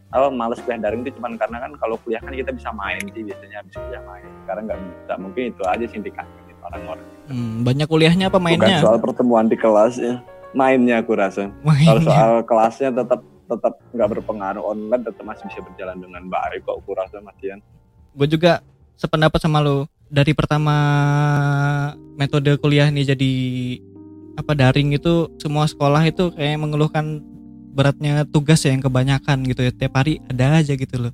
kalau 0.08 0.28
males 0.28 0.58
kuliah 0.60 0.78
daring 0.80 1.02
itu 1.02 1.14
cuman 1.14 1.34
karena 1.34 1.58
kan 1.58 1.70
kalau 1.74 1.94
kuliah 1.98 2.18
kan 2.18 2.30
kita 2.30 2.50
bisa 2.50 2.70
main 2.70 3.02
sih 3.08 3.22
biasanya 3.22 3.56
habis 3.58 3.74
kuliah 3.74 4.02
main. 4.04 4.26
Sekarang 4.42 4.62
nggak 4.64 4.78
bisa 4.78 5.12
mungkin 5.16 5.42
itu 5.48 5.62
aja 5.64 5.84
sih 5.84 5.94
yang 5.94 6.04
dikangenin 6.04 6.56
orang-orang. 6.60 7.06
Hmm, 7.24 7.54
banyak 7.62 7.86
kuliahnya 7.86 8.26
apa 8.28 8.38
mainnya? 8.38 8.66
bukan 8.68 8.82
soal 8.82 8.98
pertemuan 8.98 9.46
di 9.46 9.56
kelas 9.56 9.94
ya. 9.96 10.18
Mainnya 10.52 10.98
aku 10.98 11.14
rasa. 11.14 11.50
Kalau 11.50 11.64
Mainnya. 11.66 12.02
soal 12.04 12.32
kelasnya 12.42 12.90
tetap 12.90 13.20
tetap 13.44 13.76
nggak 13.90 14.08
berpengaruh 14.08 14.64
online 14.64 15.02
tetap 15.02 15.20
masih 15.20 15.44
bisa 15.44 15.60
berjalan 15.60 16.00
dengan 16.00 16.24
baik 16.24 16.64
kok 16.64 16.80
aku 16.80 16.96
rasa 16.96 17.20
Masian 17.20 17.60
gue 18.10 18.24
juga 18.24 18.64
sependapat 18.94 19.36
sama 19.36 19.60
lo 19.60 19.84
dari 20.08 20.32
pertama 20.32 20.72
metode 22.14 22.54
kuliah 22.58 22.88
nih 22.90 23.14
jadi 23.14 23.32
apa 24.34 24.52
daring 24.54 24.94
itu 24.94 25.30
semua 25.38 25.66
sekolah 25.66 26.02
itu 26.06 26.34
kayak 26.34 26.58
mengeluhkan 26.58 27.22
beratnya 27.74 28.22
tugas 28.30 28.62
ya 28.62 28.70
yang 28.74 28.82
kebanyakan 28.82 29.42
gitu 29.46 29.66
ya. 29.66 29.72
Tiap 29.74 29.94
hari 29.98 30.22
ada 30.30 30.62
aja 30.62 30.74
gitu 30.74 30.96
loh. 30.98 31.12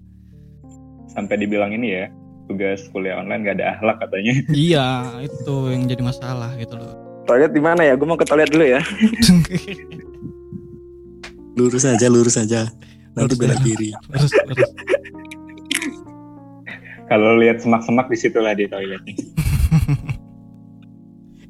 Sampai 1.11 1.41
dibilang 1.41 1.73
ini 1.75 1.89
ya, 1.91 2.05
tugas 2.47 2.87
kuliah 2.93 3.19
online 3.19 3.45
gak 3.49 3.57
ada 3.61 3.67
akhlak 3.77 3.97
katanya. 4.05 4.33
iya 4.69 4.87
itu 5.25 5.55
yang 5.73 5.89
jadi 5.89 6.03
masalah 6.05 6.53
gitu 6.61 6.77
loh. 6.77 6.95
Toilet 7.29 7.53
di 7.53 7.63
mana 7.63 7.83
ya? 7.85 7.97
Gue 7.97 8.07
mau 8.09 8.21
ke 8.21 8.29
toilet 8.29 8.53
dulu 8.53 8.65
ya. 8.65 8.81
Lurus 11.59 11.85
aja 11.85 12.07
lurus 12.09 12.41
aja. 12.41 12.71
Nanti 13.13 13.35
Lurus. 13.35 13.43
belok 13.43 13.59
kiri 13.67 13.91
Kalau 17.11 17.35
lihat 17.43 17.59
semak-semak 17.59 18.07
di 18.07 18.17
situ 18.17 18.39
lah 18.39 18.55
di 18.55 18.71
toiletnya. 18.71 19.15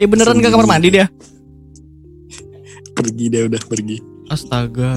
eh 0.00 0.08
beneran 0.08 0.40
ke 0.40 0.48
kamar 0.48 0.64
mandi 0.64 0.88
dia? 0.88 1.06
Pergi. 2.96 3.28
Dia 3.28 3.44
udah 3.46 3.62
pergi. 3.68 4.00
Astaga. 4.32 4.96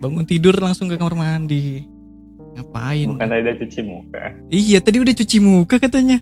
Bangun 0.00 0.24
tidur 0.24 0.56
langsung 0.56 0.88
ke 0.88 0.96
kamar 0.96 1.12
mandi. 1.12 1.84
Ngapain? 2.56 3.06
Bukan 3.12 3.28
tadi 3.28 3.42
udah 3.44 3.56
cuci 3.62 3.80
muka. 3.84 4.24
iya 4.50 4.78
tadi 4.82 4.96
udah 4.98 5.14
cuci 5.14 5.38
muka 5.38 5.76
katanya. 5.76 6.18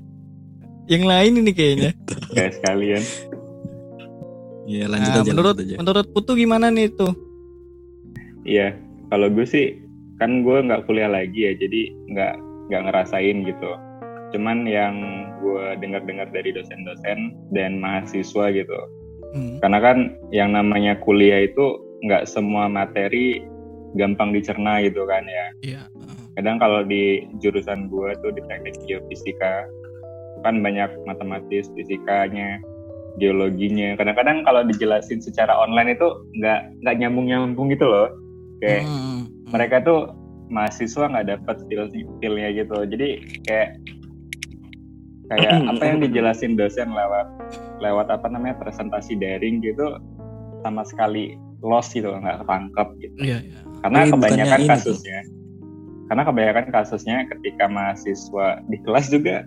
Yang 0.90 1.04
lain 1.06 1.32
ini 1.40 1.52
kayaknya. 1.54 1.90
Kayak 2.34 2.52
sekalian. 2.60 3.04
ya 4.68 4.84
lanjut 4.84 5.12
Nah, 5.16 5.24
aja 5.24 5.30
menurut 5.32 5.56
lanjut 5.56 5.64
aja. 5.64 5.76
menurut 5.80 6.06
Putu 6.12 6.36
gimana 6.36 6.68
nih 6.68 6.92
tuh? 6.92 7.16
Iya, 8.44 8.76
kalau 9.08 9.32
gue 9.32 9.48
sih 9.48 9.80
kan 10.20 10.44
gue 10.44 10.60
nggak 10.60 10.84
kuliah 10.84 11.08
lagi 11.08 11.48
ya, 11.48 11.52
jadi 11.56 11.88
nggak 12.12 12.34
nggak 12.68 12.82
ngerasain 12.84 13.36
gitu. 13.48 13.70
Cuman 14.36 14.68
yang 14.68 15.17
gue 15.48 15.64
dengar-dengar 15.80 16.28
dari 16.28 16.52
dosen-dosen 16.52 17.32
dan 17.56 17.80
mahasiswa 17.80 18.52
gitu, 18.52 18.78
Hmm. 19.32 19.56
karena 19.64 19.78
kan 19.80 19.98
yang 20.28 20.52
namanya 20.52 21.00
kuliah 21.00 21.48
itu 21.48 21.80
nggak 22.04 22.28
semua 22.28 22.68
materi 22.68 23.40
gampang 23.96 24.36
dicerna 24.36 24.84
gitu 24.84 25.08
kan 25.08 25.24
ya. 25.24 25.46
Iya. 25.64 25.82
Kadang 26.36 26.60
kalau 26.60 26.84
di 26.84 27.24
jurusan 27.40 27.88
gue 27.88 28.12
tuh 28.20 28.30
di 28.36 28.44
teknik 28.46 28.76
geofisika 28.84 29.64
kan 30.46 30.62
banyak 30.62 30.86
matematis, 31.02 31.66
fisikanya, 31.74 32.62
geologinya. 33.18 33.98
Kadang-kadang 33.98 34.46
kalau 34.46 34.62
dijelasin 34.62 35.18
secara 35.18 35.50
online 35.50 35.98
itu 35.98 36.06
nggak 36.38 36.60
nggak 36.84 36.96
nyambung-nyambung 37.02 37.72
gitu 37.74 37.88
loh. 37.88 38.08
Kayak 38.62 38.86
Hmm. 38.86 39.26
mereka 39.50 39.82
tuh 39.82 40.14
mahasiswa 40.48 41.04
nggak 41.12 41.28
dapat 41.28 41.56
feel 41.68 41.84
feelnya 42.20 42.48
gitu 42.56 42.76
jadi 42.88 43.08
kayak 43.44 43.68
kayak 45.32 45.52
apa 45.70 45.82
yang 45.84 45.98
dijelasin 46.02 46.56
dosen 46.56 46.90
lewat 46.92 47.26
lewat 47.78 48.08
apa 48.08 48.26
namanya 48.28 48.58
presentasi 48.58 49.14
daring 49.20 49.60
gitu 49.62 50.00
sama 50.64 50.82
sekali 50.82 51.38
lost 51.62 51.94
gitu 51.94 52.10
nggak 52.10 52.42
ketangkep 52.44 52.88
gitu 53.02 53.16
Iya, 53.22 53.38
iya. 53.44 53.60
karena 53.82 53.98
Tapi 54.04 54.10
bukannya 54.10 54.44
kebanyakan 54.44 54.60
ini, 54.60 54.68
kasusnya 54.70 55.18
karena 56.08 56.22
kebanyakan 56.24 56.66
kasusnya 56.72 57.16
ketika 57.36 57.64
mahasiswa 57.68 58.46
di 58.66 58.76
kelas 58.82 59.12
juga 59.12 59.44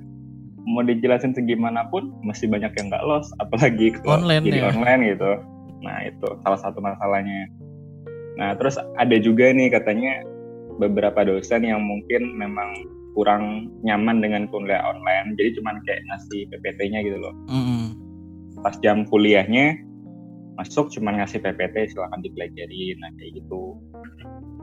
mau 0.62 0.86
dijelasin 0.86 1.34
segimanapun 1.34 2.14
masih 2.22 2.46
banyak 2.46 2.70
yang 2.78 2.94
nggak 2.94 3.06
lost 3.10 3.34
apalagi 3.42 3.98
kalau 3.98 4.22
Online 4.22 4.46
jadi 4.46 4.60
ya? 4.62 4.70
online 4.70 5.02
gitu 5.18 5.32
nah 5.82 5.98
itu 6.06 6.28
salah 6.46 6.60
satu 6.62 6.78
masalahnya 6.78 7.50
nah 8.38 8.54
terus 8.54 8.78
ada 8.78 9.18
juga 9.18 9.50
nih 9.50 9.74
katanya 9.74 10.22
beberapa 10.78 11.26
dosen 11.26 11.66
yang 11.66 11.82
mungkin 11.82 12.38
memang 12.38 12.70
kurang 13.12 13.68
nyaman 13.84 14.20
dengan 14.20 14.48
kuliah 14.48 14.82
online 14.84 15.36
jadi 15.36 15.60
cuman 15.60 15.80
kayak 15.84 16.02
ngasih 16.08 16.48
PPT-nya 16.50 17.00
gitu 17.04 17.18
loh 17.20 17.34
Mm-mm. 17.48 17.84
pas 18.62 18.76
jam 18.80 19.04
kuliahnya 19.06 19.76
masuk 20.56 20.92
cuman 20.92 21.20
ngasih 21.20 21.40
PPT 21.40 21.92
silahkan 21.92 22.22
dipelajarin 22.22 22.96
nah 23.00 23.12
kayak 23.18 23.42
gitu 23.42 23.76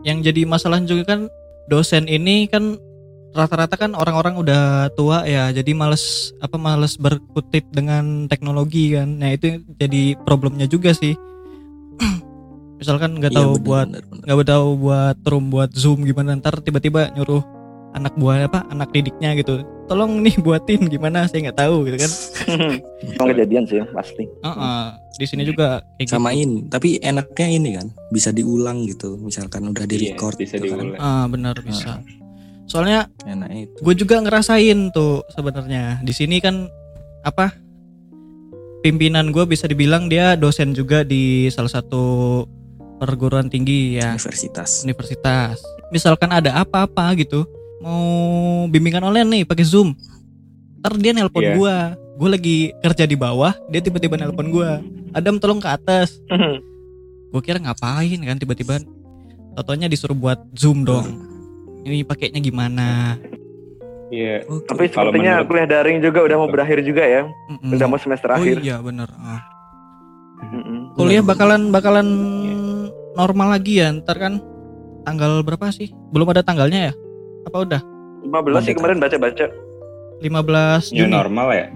Yang 0.07 0.31
jadi 0.31 0.43
masalah 0.47 0.79
juga 0.81 1.03
kan 1.05 1.21
dosen 1.67 2.07
ini 2.07 2.47
kan 2.47 2.79
rata-rata 3.35 3.77
kan 3.77 3.93
orang-orang 3.93 4.41
udah 4.41 4.89
tua 4.97 5.27
ya, 5.29 5.53
jadi 5.53 5.77
males 5.77 6.33
apa 6.41 6.57
males 6.57 6.97
berkutit 6.97 7.69
dengan 7.71 8.25
teknologi 8.27 8.95
kan. 8.97 9.21
Nah 9.21 9.35
itu 9.35 9.61
jadi 9.77 10.17
problemnya 10.25 10.65
juga 10.65 10.95
sih. 10.97 11.13
Misalkan 12.81 13.19
nggak 13.19 13.35
Iya, 13.35 13.39
tahu 13.43 13.53
benar, 13.59 13.67
buat 13.67 13.89
nggak 14.25 14.49
tahu 14.49 14.69
buat 14.79 15.17
room 15.27 15.45
buat 15.51 15.71
zoom 15.75 16.07
gimana 16.07 16.39
ntar 16.39 16.63
tiba-tiba 16.63 17.11
nyuruh 17.13 17.43
anak 17.91 18.13
buah 18.15 18.45
apa 18.45 18.69
anak 18.69 18.91
didiknya 18.91 19.33
gitu. 19.35 19.61
Tolong 19.89 20.21
nih 20.21 20.37
buatin 20.37 20.85
gimana? 20.87 21.25
Saya 21.25 21.49
nggak 21.49 21.59
tahu 21.59 21.89
gitu 21.89 21.97
kan. 21.97 22.11
Emang 23.17 23.29
kejadian 23.33 23.65
sih 23.65 23.81
pasti. 23.89 24.25
Heeh. 24.25 24.85
di 25.19 25.27
sini 25.27 25.43
juga 25.43 25.83
kayak 25.99 26.07
gitu. 26.07 26.15
samain 26.15 26.51
tapi 26.71 27.03
enaknya 27.03 27.47
ini 27.51 27.75
kan 27.75 27.91
bisa 28.09 28.31
diulang 28.31 28.87
gitu 28.87 29.19
misalkan 29.19 29.67
udah 29.67 29.83
di 29.83 29.99
Iya, 29.99 30.15
record 30.15 30.39
bisa 30.39 30.55
gitu 30.57 30.71
kan. 30.71 30.79
diulang. 30.79 31.03
Ah 31.03 31.27
benar 31.27 31.59
bisa. 31.59 31.99
Soalnya 32.65 33.11
enak 33.25 33.51
itu. 33.51 33.79
gue 33.83 33.95
juga 33.97 34.23
ngerasain 34.23 34.95
tuh 34.95 35.27
sebenarnya. 35.29 35.99
Di 36.01 36.15
sini 36.15 36.39
kan 36.39 36.71
apa 37.25 37.51
pimpinan 38.81 39.35
gue 39.35 39.43
bisa 39.43 39.67
dibilang 39.67 40.07
dia 40.07 40.37
dosen 40.37 40.71
juga 40.71 41.03
di 41.03 41.51
salah 41.51 41.73
satu 41.73 42.45
perguruan 42.99 43.51
tinggi 43.51 43.99
ya. 43.99 44.15
Universitas. 44.15 44.85
Universitas. 44.85 45.59
Misalkan 45.91 46.31
ada 46.31 46.55
apa-apa 46.55 47.11
gitu 47.17 47.43
mau 47.79 48.05
bimbingan 48.67 49.05
online 49.05 49.29
nih 49.29 49.43
pakai 49.45 49.63
zoom. 49.63 49.95
Ntar 50.79 50.95
dia 50.97 51.13
nelpon 51.13 51.43
Iya. 51.43 51.55
gua. 51.55 51.77
Gue 52.15 52.29
lagi 52.29 52.57
kerja 52.77 53.05
di 53.05 53.15
bawah 53.15 53.55
dia 53.69 53.79
tiba-tiba 53.79 54.15
nelpon 54.15 54.49
gua. 54.49 54.83
Adam 55.11 55.37
tolong 55.37 55.59
ke 55.59 55.69
atas. 55.69 56.19
Gue 57.29 57.41
kira 57.41 57.59
ngapain 57.59 58.19
kan 58.19 58.37
tiba-tiba. 58.37 58.81
Totonya 59.53 59.85
disuruh 59.85 60.15
buat 60.15 60.41
zoom 60.53 60.81
dong. 60.81 61.07
Ini 61.81 62.03
pakainya 62.03 62.39
gimana? 62.39 63.19
Iya. 64.09 64.41
Oke. 64.45 64.65
tapi 64.65 64.89
Kalau 64.89 65.13
sepertinya 65.13 65.33
menurut- 65.37 65.49
kuliah 65.49 65.69
daring 65.69 65.99
juga 66.01 66.19
udah 66.23 66.37
mau 66.37 66.49
berakhir 66.49 66.81
juga 66.81 67.03
ya 67.03 67.23
Mm-mm. 67.29 67.77
udah 67.77 67.87
mau 67.87 67.99
semester 67.99 68.29
oh 68.29 68.35
akhir. 68.35 68.57
iya 68.59 68.81
bener. 68.81 69.05
Ah. 69.13 69.45
Mm-mm. 70.41 70.95
kuliah 70.95 71.21
bakalan 71.21 71.69
bakalan 71.69 72.09
Iya. 72.41 72.57
normal 73.15 73.49
lagi 73.53 73.73
ya 73.77 73.93
ntar 73.93 74.17
kan 74.17 74.41
tanggal 75.03 75.43
berapa 75.43 75.69
sih? 75.69 75.93
Belum 76.09 76.25
ada 76.27 76.41
tanggalnya 76.41 76.89
ya 76.89 76.93
apa 77.49 77.59
udah? 77.59 77.81
15 78.23 78.63
sih 78.63 78.75
kemarin 78.75 78.99
baca-baca. 78.99 79.47
15 80.19 80.93
new 80.93 81.03
Juni. 81.03 81.13
normal 81.13 81.49
ya. 81.51 81.67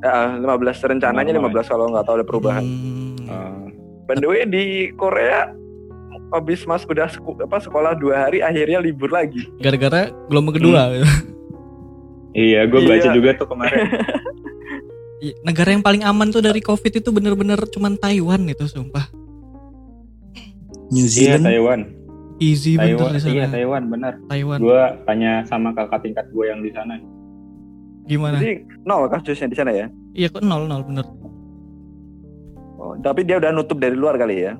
Ya, 0.00 0.14
15 0.34 0.42
rencananya 0.88 1.30
Normal 1.32 1.62
15 1.62 1.68
kalau 1.68 1.86
nggak 1.88 2.04
tahu 2.04 2.14
ada 2.16 2.26
perubahan. 2.26 2.64
Hmm. 2.64 3.16
Eh, 3.22 3.62
By 4.02 4.16
the 4.16 4.26
way 4.26 4.42
di 4.44 4.64
Korea 4.92 5.54
habis 6.30 6.64
mas 6.64 6.82
udah 6.82 7.06
seku- 7.06 7.36
apa 7.36 7.60
sekolah 7.60 7.92
dua 7.94 8.26
hari 8.26 8.40
akhirnya 8.40 8.80
libur 8.80 9.08
lagi. 9.08 9.46
gara-gara 9.58 10.10
gelombang 10.26 10.56
kedua. 10.56 10.90
Iya 12.32 12.64
gue 12.64 12.80
Iya. 12.80 12.88
baca 12.88 13.08
juga 13.12 13.30
tuh 13.36 13.46
kemarin. 13.46 13.78
Iya, 15.22 15.38
negara 15.44 15.70
yang 15.70 15.86
paling 15.86 16.02
aman 16.02 16.34
tuh 16.34 16.42
dari 16.42 16.58
covid 16.58 16.90
itu 16.92 17.06
bener-bener 17.08 17.54
cuman 17.68 17.94
Taiwan 17.94 18.42
itu 18.42 18.66
sumpah. 18.66 19.06
New 20.90 21.06
iya 21.06 21.38
Zealand. 21.38 21.46
Taiwan 21.46 21.80
easy 22.42 22.74
bener 22.74 22.98
Taiwan 22.98 23.12
di 23.12 23.20
sana 23.20 23.32
iya 23.32 23.46
Taiwan 23.46 23.82
benar 23.86 24.12
Taiwan 24.26 24.58
gue 24.58 24.82
tanya 25.04 25.32
sama 25.44 25.68
kakak 25.70 26.02
tingkat 26.02 26.26
gue 26.28 26.44
yang 26.44 26.58
di 26.58 26.70
sana 26.70 26.98
gimana 28.04 28.36
Jadi 28.36 28.52
nol 28.82 29.06
kasusnya 29.06 29.46
di 29.46 29.54
sana 29.54 29.70
ya. 29.70 29.86
iya 30.12 30.26
kok 30.26 30.42
nol 30.42 30.66
nol 30.66 30.82
bener 30.82 31.06
Oh, 32.74 32.98
tapi 32.98 33.22
dia 33.22 33.38
udah 33.38 33.54
nutup 33.54 33.78
dari 33.78 33.94
luar 33.94 34.18
kali 34.18 34.42
ya? 34.42 34.58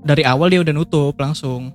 Dari 0.00 0.24
awal 0.24 0.48
dia 0.48 0.64
udah 0.64 0.72
nutup 0.72 1.12
langsung. 1.14 1.68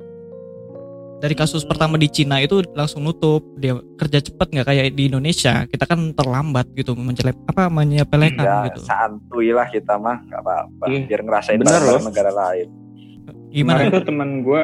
Dari 1.22 1.38
kasus 1.38 1.62
pertama 1.62 1.96
di 1.96 2.10
Cina 2.10 2.42
itu 2.42 2.66
langsung 2.74 3.06
nutup. 3.06 3.46
Dia 3.56 3.78
kerja 3.94 4.18
cepet 4.20 4.48
nggak 4.50 4.66
kayak 4.66 4.86
di 4.92 5.08
Indonesia. 5.08 5.64
Kita 5.64 5.86
kan 5.86 6.12
terlambat 6.12 6.74
gitu 6.74 6.98
mencelep 6.98 7.38
apa 7.46 7.70
menyepelekan 7.70 8.42
Ya, 8.42 8.58
gitu. 8.68 8.82
santuy 8.82 9.54
lah 9.54 9.70
kita 9.70 9.96
mah, 9.96 10.18
nggak 10.26 10.42
apa-apa. 10.42 10.84
Iya. 10.90 11.06
Biar 11.06 11.22
ngerasain 11.22 11.62
Bener 11.62 11.78
loh. 11.80 12.02
negara 12.02 12.32
lain. 12.34 12.68
Gimana? 13.48 13.78
Kemarin 13.80 13.94
tuh 13.94 14.04
teman 14.04 14.30
gue 14.42 14.62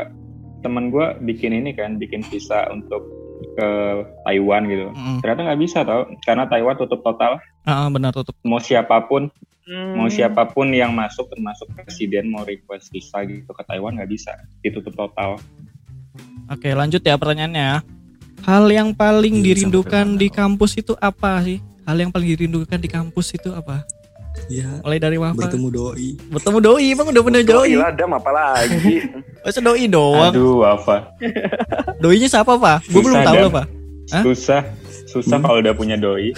teman 0.60 0.90
gue 0.90 1.06
bikin 1.24 1.52
ini 1.54 1.72
kan 1.72 1.96
bikin 1.96 2.22
visa 2.24 2.68
untuk 2.68 3.04
ke 3.52 3.70
Taiwan 4.24 4.68
gitu 4.68 4.88
Mm-mm. 4.90 5.18
ternyata 5.20 5.42
nggak 5.46 5.62
bisa 5.62 5.80
tau 5.82 6.04
karena 6.22 6.44
Taiwan 6.46 6.76
tutup 6.76 7.00
total 7.00 7.40
Ah, 7.64 7.88
benar 7.88 8.12
tutup. 8.12 8.36
mau 8.42 8.60
siapa 8.60 9.04
pun 9.04 9.28
Hmm. 9.64 9.94
mau 9.96 10.10
siapa 10.10 10.50
pun 10.50 10.66
yang 10.68 10.90
masuk 10.90 11.30
termasuk 11.30 11.70
presiden 11.78 12.26
mau 12.28 12.42
request 12.42 12.90
visa 12.90 13.22
gitu 13.22 13.46
ke 13.48 13.62
Taiwan 13.64 13.94
nggak 13.94 14.10
bisa 14.10 14.34
ditutup 14.60 14.98
total 14.98 15.38
Oke, 16.50 16.74
lanjut 16.74 16.98
ya 17.00 17.14
pertanyaannya. 17.14 17.86
Hal 18.42 18.66
yang 18.68 18.90
paling 18.92 19.38
Iya, 19.38 19.54
dirindukan 19.54 20.18
di 20.18 20.28
kampus 20.28 20.74
itu 20.74 20.98
apa 20.98 21.46
sih? 21.46 21.62
Hal 21.86 21.94
yang 21.96 22.10
paling 22.10 22.26
dirindukan 22.28 22.76
di 22.76 22.90
kampus 22.90 23.30
itu 23.32 23.54
apa? 23.54 23.86
Ya, 24.48 24.66
Mulai 24.82 24.98
dari 24.98 25.18
Wafa. 25.18 25.36
bertemu 25.36 25.68
doi. 25.70 26.10
Bertemu 26.28 26.58
doi, 26.60 26.86
emang 26.90 27.08
udah 27.08 27.22
bener 27.22 27.42
Doi 27.42 27.54
doi. 27.68 27.72
lah, 27.76 27.92
Dam, 27.92 28.12
apalagi. 28.12 28.96
Masa 29.44 29.60
doi 29.60 29.86
doang. 29.86 30.32
aduh 30.32 30.60
Wafa 30.60 30.98
Doinya 31.98 32.28
siapa, 32.28 32.54
Pak? 32.54 32.88
Gue 32.88 33.02
belum 33.02 33.20
tahu 33.20 33.36
loh, 33.40 33.52
Pak. 33.52 33.66
Hah? 34.10 34.24
susah 34.24 34.62
susah 35.06 35.38
Hmm. 35.38 35.44
kalau 35.44 35.58
udah 35.60 35.74
punya 35.74 35.94
doi 35.94 36.34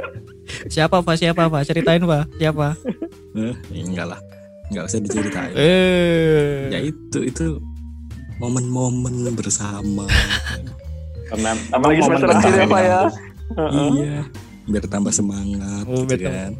Siapa, 0.72 0.98
Pak? 0.98 1.14
Siapa, 1.14 1.46
Pak? 1.46 1.62
Ceritain, 1.62 2.00
Pak. 2.00 2.26
Siapa? 2.34 2.74
Eh, 3.36 3.54
ya 3.70 3.82
enggak 3.84 4.06
lah. 4.08 4.20
Enggak 4.66 4.84
usah 4.84 4.98
diceritain. 4.98 5.52
Eh. 5.54 6.66
Ya 6.68 6.80
itu 6.82 7.18
itu 7.22 7.62
momen-momen 8.36 9.30
bersama. 9.32 10.08
karena 11.28 11.54
Apalagi 11.70 12.00
momen 12.00 12.18
semester 12.18 12.30
akhir 12.32 12.52
ya, 12.52 12.66
Pak 12.66 12.80
ya. 12.80 13.00
Heeh. 13.56 13.88
Iya. 13.92 14.18
Biar 14.66 14.84
tambah 14.88 15.12
semangat 15.12 15.84
Oh, 15.86 16.02
gitu 16.02 16.18
betul 16.18 16.26
kan. 16.26 16.52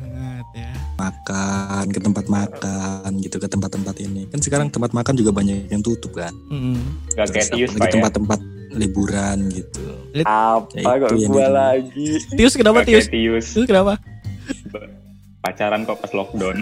Makan 0.96 1.84
ke 1.92 2.00
tempat 2.00 2.24
makan 2.26 3.10
gitu 3.20 3.36
ke 3.36 3.48
tempat-tempat 3.48 3.96
ini. 4.00 4.26
Kan 4.32 4.40
sekarang 4.40 4.72
tempat 4.72 4.96
makan 4.96 5.14
juga 5.16 5.30
banyak 5.36 5.68
yang 5.68 5.84
tutup 5.84 6.16
kan. 6.16 6.32
Mm. 6.48 6.80
nggak 7.12 7.26
kayak 7.32 7.46
Terus 7.52 7.70
Tius 7.70 7.72
pak 7.76 7.88
ya 7.88 7.92
tempat-tempat 8.00 8.40
liburan 8.76 9.38
gitu. 9.52 9.84
Apa 10.24 10.68
Ya, 10.72 10.92
kok 11.00 11.12
gua 11.28 11.48
lagi? 11.48 12.20
Tius 12.36 12.56
kenapa 12.56 12.84
Tius? 12.84 13.08
Tius 13.12 13.46
Tius 13.52 13.66
kenapa? 13.68 14.00
pacaran 15.46 15.86
kok 15.86 16.02
pas 16.02 16.10
lockdown 16.10 16.56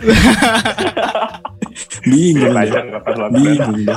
Bingung 2.05 2.53
ya. 2.53 2.53
pacaran 2.53 2.87
kok 2.93 3.03
pas 3.09 3.17
lockdown 3.17 3.41
Bingung 3.41 3.79
ya. 3.81 3.97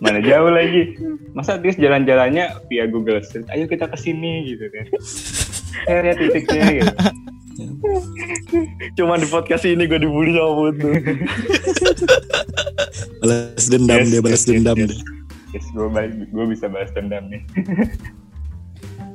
mana 0.00 0.18
jauh 0.24 0.48
lagi 0.48 0.96
masa 1.36 1.60
Tius 1.60 1.76
jalan-jalannya 1.76 2.64
via 2.72 2.84
Google 2.88 3.20
Street 3.20 3.44
ayo 3.52 3.68
kita 3.68 3.92
ke 3.92 3.96
sini 4.00 4.48
gitu 4.48 4.64
kan 4.72 4.86
saya 5.84 6.00
lihat 6.08 6.16
titiknya 6.16 6.64
gitu 6.80 6.94
Cuma 8.96 9.16
di 9.16 9.26
podcast 9.26 9.64
ini 9.64 9.86
gue 9.86 9.98
dibully 10.00 10.32
sama 10.32 10.52
Putu. 10.56 10.88
Balas 13.20 13.64
dendam 13.68 13.96
Yes, 14.00 14.08
dia, 14.08 14.20
balas 14.20 14.32
yes, 14.32 14.40
yes, 14.40 14.48
dendam 14.48 14.76
yes. 14.76 14.88
dia. 14.88 15.00
Yes, 15.50 15.66
gue 15.74 15.88
gue 16.30 16.44
bisa 16.48 16.64
balas 16.70 16.90
dendam 16.94 17.24
nih 17.28 17.42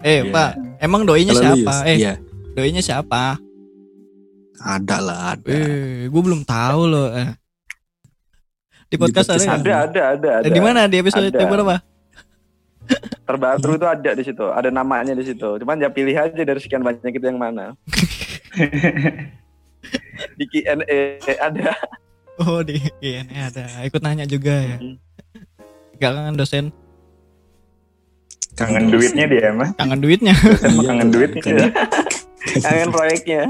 Eh, 0.06 0.22
Iya. 0.22 0.30
Pak, 0.30 0.52
emang 0.86 1.02
doinya 1.02 1.34
Kalau 1.34 1.42
lu, 1.42 1.66
siapa? 1.66 1.74
Yus? 1.74 1.90
Eh, 1.90 1.96
Iya, 1.98 2.14
doinya 2.54 2.82
siapa? 2.86 3.42
ada 4.56 4.98
lah, 4.98 5.20
ada. 5.36 5.46
Eh, 5.46 6.10
gue 6.10 6.22
belum 6.26 6.42
tahu 6.42 6.82
loh. 6.90 7.14
Eh. 7.14 7.38
Di 8.90 8.96
podcast 8.98 9.30
podcast 9.30 9.46
ada. 9.46 9.62
Ada, 9.62 9.74
ada, 9.74 10.02
ada, 10.16 10.30
ada. 10.42 10.46
Eh, 10.48 10.52
Di 10.54 10.62
mana 10.64 10.90
di 10.90 10.98
episode 10.98 11.30
Ada. 11.30 11.38
yang 11.38 11.52
berapa? 11.54 11.76
Terbaru 13.26 13.82
itu 13.82 13.88
ada 13.90 14.12
di 14.14 14.24
situ. 14.26 14.46
Ada 14.46 14.70
namanya 14.70 15.14
di 15.18 15.26
situ. 15.26 15.58
Cuman 15.58 15.82
ya 15.82 15.90
pilih 15.90 16.14
aja 16.14 16.38
dari 16.38 16.60
sekian 16.62 16.86
banyak 16.86 17.14
itu 17.14 17.26
yang 17.26 17.42
mana. 17.42 17.74
di 20.36 20.46
Q&A 20.48 21.00
ada. 21.40 21.72
Oh, 22.36 22.60
di 22.60 22.76
INE 23.00 23.32
ada. 23.32 23.64
Ikut 23.84 24.02
nanya 24.04 24.28
juga 24.28 24.52
ya. 24.52 24.78
Gak 25.96 26.12
kangen 26.12 26.36
dosen, 26.36 26.66
kangen 28.56 28.92
duitnya 28.92 29.24
dia 29.28 29.52
mah 29.56 29.72
kangen 29.80 30.00
duitnya. 30.04 30.36
dosen 30.36 30.72
mah 30.76 30.84
Iya, 30.84 30.90
kangen 30.92 31.10
duitnya 31.12 31.42
kangen. 32.60 32.90
Proyeknya. 32.92 33.42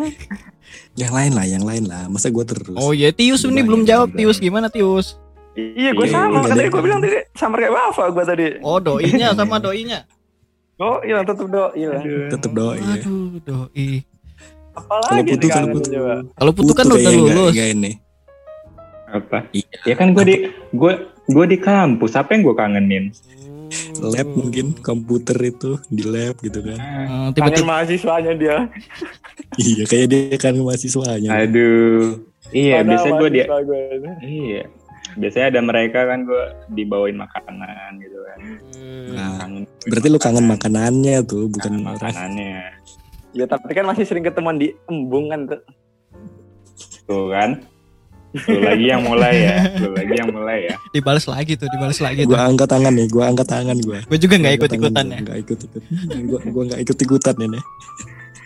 Yang 0.95 1.11
lain 1.11 1.31
lah, 1.35 1.45
yang 1.45 1.63
lain 1.65 1.83
lah. 1.89 2.05
Masa 2.07 2.29
gue 2.29 2.45
terus? 2.45 2.77
Oh 2.77 2.93
iya, 2.93 3.09
Tius 3.11 3.43
ini 3.43 3.65
belum 3.65 3.83
jawab. 3.83 4.13
Tius 4.13 4.37
gimana 4.37 4.69
Tius? 4.69 5.17
Iya, 5.57 5.91
gue 5.91 6.05
Iya, 6.07 6.13
sama. 6.13 6.39
iya, 6.39 6.47
Kan 6.47 6.55
iya. 6.55 6.61
tadi 6.61 6.69
gue 6.69 6.81
bilang 6.85 6.99
tadi 7.01 7.17
sama 7.33 7.55
kayak 7.57 7.73
Wafa 7.73 8.03
gue 8.13 8.23
tadi. 8.23 8.47
Oh, 8.61 8.77
doinya 8.77 9.27
sama 9.33 9.57
doinya. 9.57 9.99
Oh, 10.75 10.99
iya 11.01 11.23
tetep 11.23 11.47
doi 11.47 11.81
lah. 11.87 12.01
Tetep 12.29 12.51
doi 12.51 12.77
ya. 12.77 12.93
Aduh, 12.99 13.39
doi. 13.41 14.03
Apalagi 14.75 15.07
Kalau 15.07 15.23
Putu, 15.31 15.47
kalau 15.49 15.67
Putu. 15.71 15.89
coba. 15.89 16.15
Kalau 16.31 16.51
Putu 16.51 16.71
kan 16.71 16.83
Putu 16.83 16.91
udah 16.91 17.01
kayaknya 17.01 17.21
nggak- 17.21 17.37
lulus. 17.37 17.53
nggak 17.53 17.69
ini. 17.71 17.91
apa 19.07 19.37
Iya. 19.49 19.77
ya 19.85 19.95
kan 19.95 20.07
gue 20.11 20.23
di 20.23 20.35
gue 20.71 20.93
gue 21.25 21.45
di 21.47 21.57
kampus 21.57 22.13
apa 22.13 22.29
yang 22.31 22.43
gue 22.43 22.53
kangenin 22.53 23.05
Lab 23.97 24.27
mungkin 24.29 24.75
komputer 24.77 25.37
itu 25.41 25.79
di 25.87 26.03
lab 26.03 26.35
gitu 26.37 26.59
kan. 26.59 26.75
Eh, 26.75 27.05
Kangen 27.07 27.33
tiba-tiba 27.33 27.65
mahasiswanya 27.65 28.33
dia. 28.33 28.57
iya, 29.61 29.83
kayak 29.83 30.07
dia 30.07 30.35
kan 30.35 30.53
mahasiswanya. 30.53 31.29
aduh 31.33 32.19
iya 32.51 32.79
Mana 32.79 32.87
biasanya 32.91 33.13
gue 33.15 33.29
dia 33.31 33.45
gue 33.47 33.79
iya 34.21 34.63
biasanya 35.15 35.45
ada 35.49 35.61
mereka 35.63 35.99
kan 36.03 36.19
gue 36.21 36.43
dibawain 36.69 37.15
makanan 37.15 37.63
gitu 37.97 38.17
kan 38.21 38.39
Nah, 39.07 39.29
kangen 39.39 39.63
berarti 39.81 40.07
lu 40.07 40.19
kangen 40.19 40.45
makanannya 40.45 41.23
tuh, 41.23 41.47
bukan 41.47 41.71
kangen 41.71 41.83
makanannya 41.87 42.55
Ya 43.35 43.45
tapi 43.45 43.75
kan 43.75 43.83
masih 43.83 44.07
sering 44.07 44.23
ketemuan 44.23 44.55
di 44.55 44.71
embung 44.87 45.27
kan 45.27 45.43
tuh. 45.45 45.61
tuh 47.05 47.29
kan 47.29 47.61
tuh 48.33 48.59
lagi 48.59 48.89
yang 48.89 49.05
mulai 49.05 49.47
ya 49.47 49.57
tuh 49.77 49.93
lagi 49.93 50.13
yang 50.17 50.27
mulai 50.33 50.67
ya 50.67 50.75
dibalas 50.91 51.23
lagi 51.29 51.53
tuh, 51.55 51.69
dibalas 51.69 52.01
lagi 52.01 52.25
tuh. 52.25 52.33
Gua 52.33 52.49
angkat 52.49 52.67
tangan 52.67 52.91
nih, 52.91 53.07
gua 53.07 53.31
angkat 53.31 53.47
tangan 53.47 53.77
gua. 53.85 53.99
Gue 54.09 54.17
juga 54.19 54.35
nggak 54.41 54.53
Gua 54.55 54.59
ikut 54.59 54.71
angkat 54.73 54.81
ikutan 54.81 55.05
tangan 55.05 55.13
ya. 55.13 55.19
gua, 55.19 55.23
Nggak 55.23 55.39
ikut 55.45 55.59
ikut. 55.61 55.81
Gua 56.25 56.39
gua 56.49 56.63
nggak 56.71 56.81
ikut 56.81 56.97
ikutan 56.97 57.35
ini. 57.39 57.59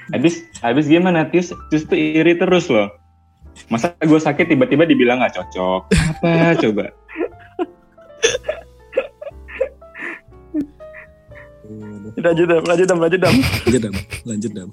habis 0.10 0.41
habis 0.65 0.86
gimana 0.89 1.30
Tius 1.30 1.54
Tius 1.69 1.86
tuh 1.86 1.93
iri 1.93 2.34
terus 2.34 2.65
loh 2.69 2.89
masa 3.69 3.93
gue 4.02 4.17
sakit 4.17 4.49
tiba-tiba 4.49 4.88
dibilang 4.89 5.21
nggak 5.21 5.38
cocok 5.38 5.82
apa 5.93 6.58
coba 6.58 6.86
Lanjut 12.20 12.46
dam, 12.48 12.63
lanjut 12.63 12.88
dam, 12.88 12.98
lanjut 13.00 13.20
dam. 13.22 13.36
Lanjut 13.65 13.82
dam, 13.82 13.94
lanjut 14.26 14.52
dam. 14.52 14.70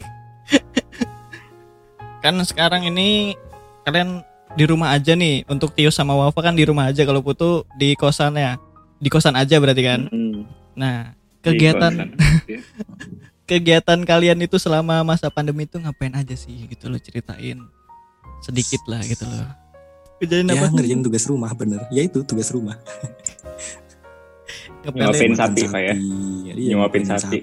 Kan 2.21 2.35
sekarang 2.43 2.83
ini 2.87 3.39
kalian 3.87 4.27
di 4.59 4.65
rumah 4.67 4.91
aja 4.93 5.15
nih. 5.15 5.47
Untuk 5.47 5.73
Tius 5.73 5.95
sama 5.95 6.17
Wafa 6.17 6.41
kan 6.43 6.59
di 6.59 6.67
rumah 6.67 6.91
aja. 6.91 7.07
Kalau 7.07 7.23
Putu 7.23 7.63
di 7.79 7.95
kosan 7.95 8.35
ya. 8.35 8.59
Di 8.99 9.07
kosan 9.07 9.37
aja 9.39 9.61
berarti 9.63 9.83
kan. 9.85 10.11
Hmm. 10.11 10.43
Nah, 10.75 11.15
kegiatan 11.45 11.93
kegiatan 13.51 14.03
kalian 14.03 14.43
itu 14.43 14.59
selama 14.59 15.07
masa 15.07 15.31
pandemi 15.31 15.71
itu 15.71 15.79
ngapain 15.79 16.11
aja 16.19 16.35
sih 16.35 16.67
gitu 16.67 16.91
loh 16.91 16.99
ceritain 16.99 17.63
sedikit 18.43 18.83
lah 18.91 19.01
gitu 19.07 19.23
loh. 19.23 19.47
Kejadian 20.19 20.51
Ya 20.51 20.59
apa? 20.59 20.73
ngerjain 20.73 21.01
tugas 21.05 21.25
rumah 21.31 21.53
bener. 21.55 21.87
Ya 21.95 22.03
itu 22.03 22.25
tugas 22.27 22.51
rumah. 22.51 22.75
Nyuapin 24.95 25.35
Ngepelin 25.35 25.35
sapi, 25.35 25.63
Pak, 25.67 25.81
ya? 25.83 25.95
Iya, 25.99 26.53
Nyuapin 26.75 27.03
makan 27.03 27.19
sapi. 27.19 27.39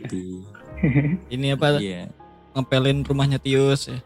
ini 1.36 1.48
apa? 1.52 1.68
Iya. 1.80 2.08
Ngepelin 2.56 3.04
rumahnya 3.04 3.40
Tius 3.42 3.92
ya. 3.92 4.00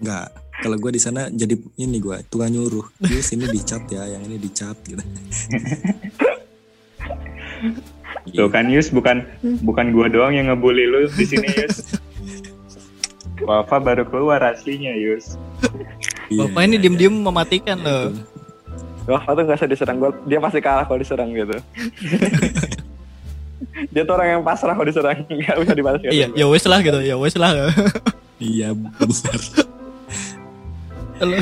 Enggak. 0.00 0.28
Kalau 0.62 0.76
gua 0.78 0.94
di 0.94 1.02
sana 1.02 1.26
jadi 1.26 1.58
ini 1.76 1.98
gua 1.98 2.22
tukang 2.22 2.54
nyuruh. 2.54 2.86
Yes, 3.10 3.34
ini 3.34 3.50
dicat 3.50 3.82
ya, 3.90 4.06
yang 4.06 4.22
ini 4.30 4.38
dicat 4.38 4.78
gitu. 4.86 5.02
Tuh 8.22 8.46
kan 8.46 8.70
Yus 8.70 8.94
bukan 8.94 9.26
bukan 9.66 9.90
gua 9.90 10.06
doang 10.06 10.30
yang 10.30 10.46
ngebully 10.46 10.86
lu 10.86 11.10
di 11.10 11.26
sini 11.26 11.50
Yus. 11.50 11.98
Wafa 13.48 13.82
baru 13.82 14.06
keluar 14.06 14.38
aslinya 14.38 14.94
Yus. 14.94 15.34
Iya, 16.30 16.46
Bapak 16.46 16.62
ini 16.62 16.78
iya, 16.78 16.82
diem-diem 16.86 17.10
mematikan 17.10 17.82
loh. 17.82 18.14
Wah, 19.02 19.22
tuh 19.26 19.42
gak 19.42 19.58
usah 19.58 19.68
diserang 19.70 19.98
gue. 19.98 20.10
Dia 20.30 20.38
pasti 20.38 20.62
kalah 20.62 20.86
kalau 20.86 21.02
diserang 21.02 21.34
gitu. 21.34 21.58
dia 23.92 24.02
tuh 24.06 24.14
orang 24.14 24.38
yang 24.38 24.42
pasrah 24.46 24.74
kalau 24.78 24.86
diserang. 24.86 25.26
Gak 25.42 25.58
usah 25.58 25.74
dibalas. 25.74 26.00
Iya, 26.06 26.30
ya 26.30 26.46
wes 26.46 26.64
lah 26.66 26.78
gitu, 26.78 26.98
ya 27.02 27.18
wes 27.18 27.34
lah. 27.34 27.50
Iya, 28.38 28.74
benar. 28.74 29.40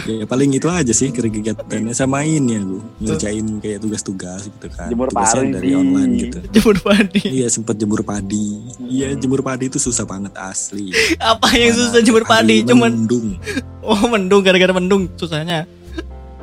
ya 0.05 0.29
paling 0.29 0.53
itu 0.53 0.69
aja 0.69 0.93
sih 0.93 1.09
kegiatannya 1.09 1.97
sama 1.97 2.21
ini 2.21 2.53
ya 2.53 2.61
gue 2.61 2.85
ngerjain 3.01 3.47
kayak 3.65 3.81
tugas-tugas 3.81 4.53
gitu 4.53 4.69
kan 4.77 4.93
Jemur 4.93 5.09
tugasnya 5.09 5.41
pari, 5.41 5.57
dari 5.57 5.71
online 5.73 6.13
gitu 6.21 6.39
Jemur 6.53 6.77
padi. 6.85 7.23
iya 7.25 7.49
sempet 7.49 7.81
jemur 7.81 8.05
padi 8.05 8.61
iya 8.93 9.17
jemur 9.17 9.41
padi 9.41 9.73
itu 9.73 9.81
susah 9.81 10.05
banget 10.05 10.37
asli 10.37 10.93
Apa 11.17 11.49
yang 11.57 11.73
Mana 11.73 11.81
susah 11.81 12.01
jemur 12.05 12.29
padi? 12.29 12.61
Cuman 12.61 12.93
mendung 12.93 13.41
oh 13.81 14.05
mendung 14.05 14.45
gara-gara 14.45 14.73
mendung 14.77 15.09
susahnya. 15.17 15.65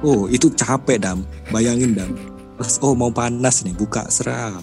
Oh 0.02 0.26
itu 0.28 0.50
capek 0.50 0.98
dam 1.00 1.22
bayangin 1.48 1.94
dam 1.94 2.12
Pas, 2.58 2.82
oh 2.82 2.92
mau 2.92 3.10
panas 3.10 3.62
nih 3.62 3.72
buka 3.72 4.06
serak 4.08 4.62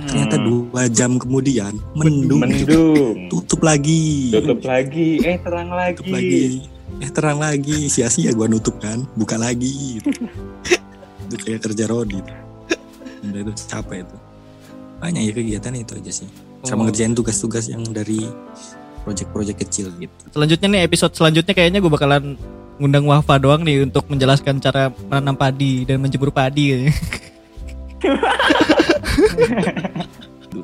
ternyata 0.00 0.34
Hmm. 0.34 0.46
dua 0.72 0.88
jam 0.88 1.20
kemudian 1.20 1.76
mendung. 1.92 2.40
Mendung. 2.40 3.28
tutup 3.28 3.60
lagi 3.60 4.32
Tutup 4.32 4.64
lagi, 4.64 5.20
eh 5.20 5.36
terang 5.36 5.68
lagi. 5.68 6.00
tutup 6.00 6.08
lagi 6.10 6.44
eh 6.96 7.10
terang 7.10 7.38
lagi 7.38 7.78
sia-sia 7.86 8.32
gua 8.32 8.46
nutup 8.46 8.76
kan 8.76 9.04
buka 9.12 9.36
lagi 9.36 10.00
gitu. 10.00 10.08
itu 11.22 11.34
kayak 11.38 11.60
kerja 11.62 11.84
rodi 11.86 12.16
udah 13.20 13.40
itu 13.42 13.52
capek 13.62 14.02
itu 14.02 14.16
banyak 14.96 15.22
ya 15.22 15.32
kegiatan 15.32 15.74
itu 15.74 15.92
aja 15.94 16.12
sih 16.14 16.28
sama 16.62 16.80
Oh. 16.80 16.86
ngerjain 16.88 17.12
tugas-tugas 17.12 17.68
yang 17.68 17.84
dari 17.86 18.24
proyek-proyek 19.02 19.56
kecil 19.58 19.92
gitu 19.94 20.12
Selanjutnya 20.30 20.68
nih 20.70 20.82
episode 20.82 21.12
selanjutnya 21.12 21.52
kayaknya 21.52 21.78
gue 21.78 21.88
bakalan 21.88 22.36
ngundang 22.80 23.04
Wafa 23.04 23.36
doang 23.36 23.60
nih 23.60 23.84
untuk 23.84 24.08
menjelaskan 24.08 24.56
cara 24.58 24.88
menanam 25.06 25.36
padi 25.36 25.84
dan 25.84 26.00
menjemur 26.00 26.32
padi. 26.32 26.88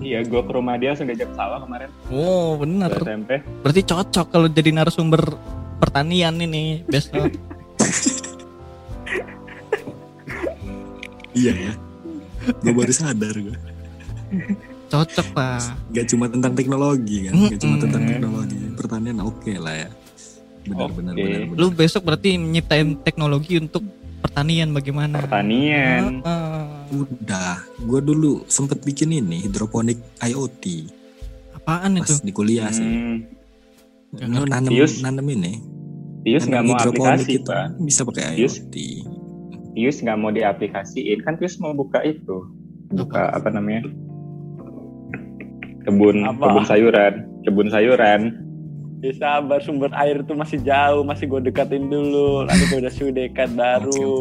Iya, 0.03 0.27
gue 0.27 0.41
ke 0.43 0.51
rumah 0.51 0.75
dia 0.81 0.91
langsung 0.97 1.07
diajak 1.07 1.31
sawah 1.37 1.63
kemarin. 1.63 1.91
Oh 2.11 2.59
bener. 2.59 2.91
Ke 2.91 3.07
SMP. 3.07 3.31
Berarti 3.63 3.83
cocok 3.87 4.27
kalau 4.33 4.49
jadi 4.51 4.71
narasumber 4.75 5.23
pertanian 5.79 6.35
ini 6.41 6.83
besok. 6.89 7.31
iya 11.37 11.53
ya 11.53 11.73
gue 12.65 12.73
baru 12.73 12.93
sadar 12.95 13.35
gue 13.37 13.57
Cocok 14.87 15.27
pak. 15.35 15.61
gak 15.93 16.07
cuma 16.09 16.31
tentang 16.31 16.55
teknologi 16.57 17.27
kan 17.29 17.35
gak 17.51 17.61
cuma 17.61 17.77
tentang 17.77 18.03
teknologi 18.07 18.57
pertanian 18.73 19.19
oke 19.21 19.53
lah 19.59 19.75
ya 19.85 19.89
benar 20.67 20.89
benar 20.91 21.13
Oke. 21.13 21.23
benar 21.23 21.41
benar. 21.45 21.57
Lu 21.57 21.67
besok 21.71 22.03
berarti 22.03 22.31
nyiptain 22.35 22.99
teknologi 22.99 23.57
untuk 23.57 23.83
pertanian 24.19 24.71
bagaimana? 24.71 25.19
Pertanian. 25.19 26.21
Ah, 26.23 26.67
udah 26.89 27.59
gue 27.81 28.01
dulu 28.01 28.33
sempet 28.47 28.81
bikin 28.81 29.11
ini 29.13 29.41
hidroponik 29.41 29.97
IoT 30.19 30.91
apaan 31.57 31.97
pas 31.97 32.07
itu? 32.07 32.15
di 32.21 32.31
kuliah 32.31 32.71
sih 32.71 32.87
Hmm, 32.87 33.27
Lu 34.25 34.45
nanam 34.45 34.71
Tius? 34.71 35.03
nanam 35.03 35.27
ini 35.27 35.59
Tius 36.23 36.47
nggak 36.47 36.63
mau 36.63 36.75
aplikasi, 36.75 37.37
itu 37.37 37.45
Pak. 37.45 37.67
bisa 37.81 38.01
pakai 38.03 38.35
Tius? 38.35 38.59
IoT 38.59 38.77
Tius 39.73 39.97
nggak 39.99 40.17
mau 40.17 40.31
diaplikasiin. 40.31 41.21
Kan 41.21 41.37
Tius 41.37 41.59
mau 41.59 41.71
buka 41.71 42.01
itu. 42.01 42.49
Buka 42.89 43.29
apa 43.29 43.47
namanya? 43.47 43.85
Kebun 45.83 46.23
Apa? 46.25 46.49
kebun 46.49 46.65
sayuran. 46.65 47.15
Kebun 47.43 47.69
sayuran. 47.69 48.21
Ya 49.07 49.15
sabar 49.15 49.63
sumber 49.63 49.95
air 49.95 50.19
tuh 50.27 50.35
masih 50.35 50.59
jauh, 50.67 51.07
masih 51.07 51.31
gue 51.31 51.47
dekatin 51.47 51.87
dulu. 51.87 52.43
Nanti 52.43 52.67
gue 52.67 52.79
udah 52.83 52.91
sudah 52.91 53.15
dekat 53.15 53.55
baru. 53.55 54.19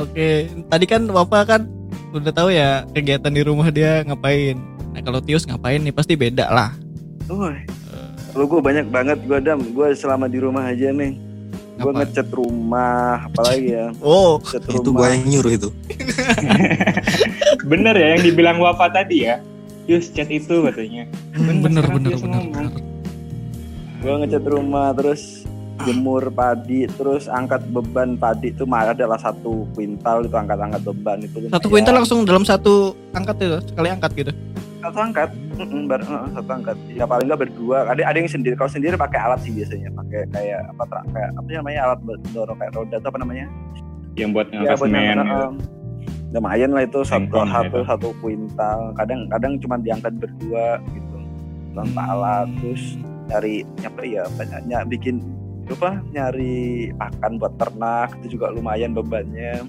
Oke. 0.00 0.48
Hmm. 0.48 0.64
Tadi 0.72 0.84
kan 0.88 1.04
Wafa 1.12 1.44
kan 1.44 1.68
udah 2.16 2.32
tahu 2.32 2.48
ya 2.48 2.88
kegiatan 2.96 3.28
di 3.28 3.44
rumah 3.44 3.68
dia 3.68 4.00
ngapain. 4.08 4.56
Nah 4.96 5.04
kalau 5.04 5.20
Tius 5.20 5.44
ngapain 5.44 5.84
nih 5.84 5.92
pasti 5.92 6.16
beda 6.16 6.48
lah. 6.48 6.72
Woi. 7.28 7.68
Kalau 8.32 8.48
gue 8.48 8.60
banyak 8.64 8.88
banget 8.88 9.20
gue 9.28 9.38
dam, 9.44 9.60
gue 9.60 9.88
selama 9.92 10.32
di 10.32 10.40
rumah 10.40 10.64
aja 10.64 10.88
nih. 10.96 11.12
Gue 11.76 11.92
ngecat 11.92 12.32
rumah, 12.32 13.28
apalagi 13.28 13.76
ya. 13.76 13.92
Oh, 14.00 14.40
Ngecat 14.40 14.64
itu 14.80 14.90
gue 14.96 15.08
yang 15.12 15.24
nyuruh 15.28 15.52
itu 15.52 15.68
Bener 17.72 17.92
ya 17.92 18.16
yang 18.16 18.24
dibilang 18.24 18.56
Wafa 18.64 18.88
tadi 18.88 19.28
ya. 19.28 19.44
Tius 19.86 20.10
chat 20.10 20.26
itu 20.26 20.66
katanya. 20.66 21.06
hmm, 21.32 21.62
bener 21.62 21.84
bener 21.86 22.12
bener. 22.18 22.42
bener. 22.50 22.66
Gue 24.02 24.14
ngecat 24.18 24.44
rumah, 24.44 24.90
terus 24.92 25.46
jemur 25.84 26.26
padi, 26.32 26.88
terus 26.90 27.28
angkat 27.28 27.62
beban 27.70 28.16
padi 28.16 28.50
itu 28.50 28.64
mah 28.64 28.90
adalah 28.90 29.14
satu 29.14 29.68
kuintal 29.72 30.24
itu 30.24 30.34
angkat-angkat 30.34 30.82
beban 30.82 31.18
itu. 31.22 31.46
Satu 31.46 31.68
kuintal 31.68 32.02
langsung 32.02 32.26
dalam 32.26 32.42
satu 32.42 32.98
angkat 33.12 33.36
itu 33.40 33.58
sekali 33.70 33.88
angkat 33.90 34.10
gitu. 34.14 34.32
satu 34.76 35.02
angkat, 35.02 35.30
uh, 35.58 36.30
satu 36.30 36.50
angkat. 36.50 36.76
Ya 36.94 37.02
paling 37.10 37.26
nggak 37.26 37.42
berdua. 37.42 37.90
Ada 37.90 38.06
ada 38.06 38.18
yang 38.22 38.30
sendiri. 38.30 38.54
Kalau 38.54 38.70
sendiri 38.70 38.94
pakai 38.94 39.18
alat 39.18 39.42
sih 39.42 39.50
biasanya, 39.50 39.90
pakai 39.90 40.30
kayak 40.30 40.60
apa 40.70 40.82
kayak 41.10 41.30
apa 41.34 41.48
namanya 41.50 41.80
alat 41.90 41.98
dorong 42.30 42.54
kayak 42.54 42.72
roda 42.74 42.96
itu 42.98 43.08
apa 43.10 43.18
namanya? 43.18 43.46
Yang 44.14 44.30
buat 44.30 44.46
Ya, 44.46 44.54
ngangkat 44.54 44.78
buat 44.78 44.86
semen 44.86 45.02
ngangkat, 45.02 45.26
gitu. 45.26 45.42
um, 45.42 45.54
lumayan 46.30 46.70
lah 46.70 46.82
itu 46.82 47.00
satu 47.02 47.44
satu 47.44 47.76
gitu. 47.76 47.78
satu 47.86 48.08
kuintal. 48.18 48.90
Kadang 48.94 49.26
kadang 49.28 49.52
cuma 49.58 49.76
diangkat 49.76 50.12
berdua 50.16 50.78
gitu 50.88 51.16
tanpa 51.72 52.02
Hmm. 52.02 52.12
alat. 52.12 52.48
Terus 52.58 52.82
nyari 53.26 53.54
apa 53.80 54.02
ya 54.02 54.22
banyaknya 54.34 54.78
bikin 54.86 55.16
apa 55.66 55.98
nyari 56.10 56.56
pakan 56.94 57.32
buat 57.36 57.54
ternak 57.58 58.14
itu 58.20 58.38
juga 58.38 58.50
lumayan 58.50 58.92
bebannya. 58.92 59.66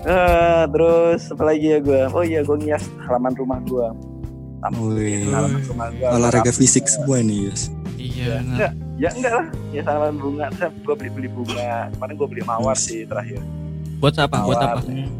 Eh, 0.00 0.62
terus 0.70 1.28
apa 1.28 1.42
lagi 1.44 1.66
ya 1.68 1.78
gue? 1.78 2.02
Oh 2.08 2.22
iya 2.22 2.40
gue 2.40 2.56
ngias 2.56 2.86
halaman 3.04 3.34
rumah 3.34 3.58
gue. 3.62 3.86
Halaman 4.60 5.62
rumah 5.64 5.88
gue. 5.90 6.06
olahraga 6.06 6.52
fisik 6.52 6.84
semua 6.84 7.18
nih 7.20 7.48
Yus 7.48 7.72
Iya. 7.96 8.38
bener. 8.38 8.44
Enggak, 8.44 8.72
ya 8.96 9.08
enggak 9.12 9.32
lah. 9.34 9.46
Ya 9.70 9.80
halaman 9.82 10.14
bunga. 10.16 10.46
Saya 10.54 10.68
gue 10.72 10.94
beli 10.94 11.10
beli 11.10 11.28
bunga. 11.28 11.88
Kemarin 11.92 12.14
gue 12.16 12.28
beli 12.28 12.42
mawar 12.42 12.76
sih 12.76 13.04
terakhir. 13.04 13.40
Buat 13.98 14.16
apa? 14.20 14.36
Buat 14.40 14.56
Mawar. 14.56 14.78
apa? 14.78 15.19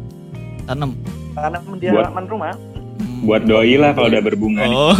Tanam. 0.71 0.95
Tanam 1.35 1.63
di 1.75 1.85
Buat- 1.85 2.07
halaman 2.07 2.25
rumah. 2.25 2.55
Hmm. 2.55 3.21
Buat 3.21 3.43
doi 3.43 3.75
lah 3.75 3.91
kalau 3.91 4.07
udah 4.07 4.23
berbunga 4.23 4.63
nih. 4.63 4.77
Oh. 4.77 4.95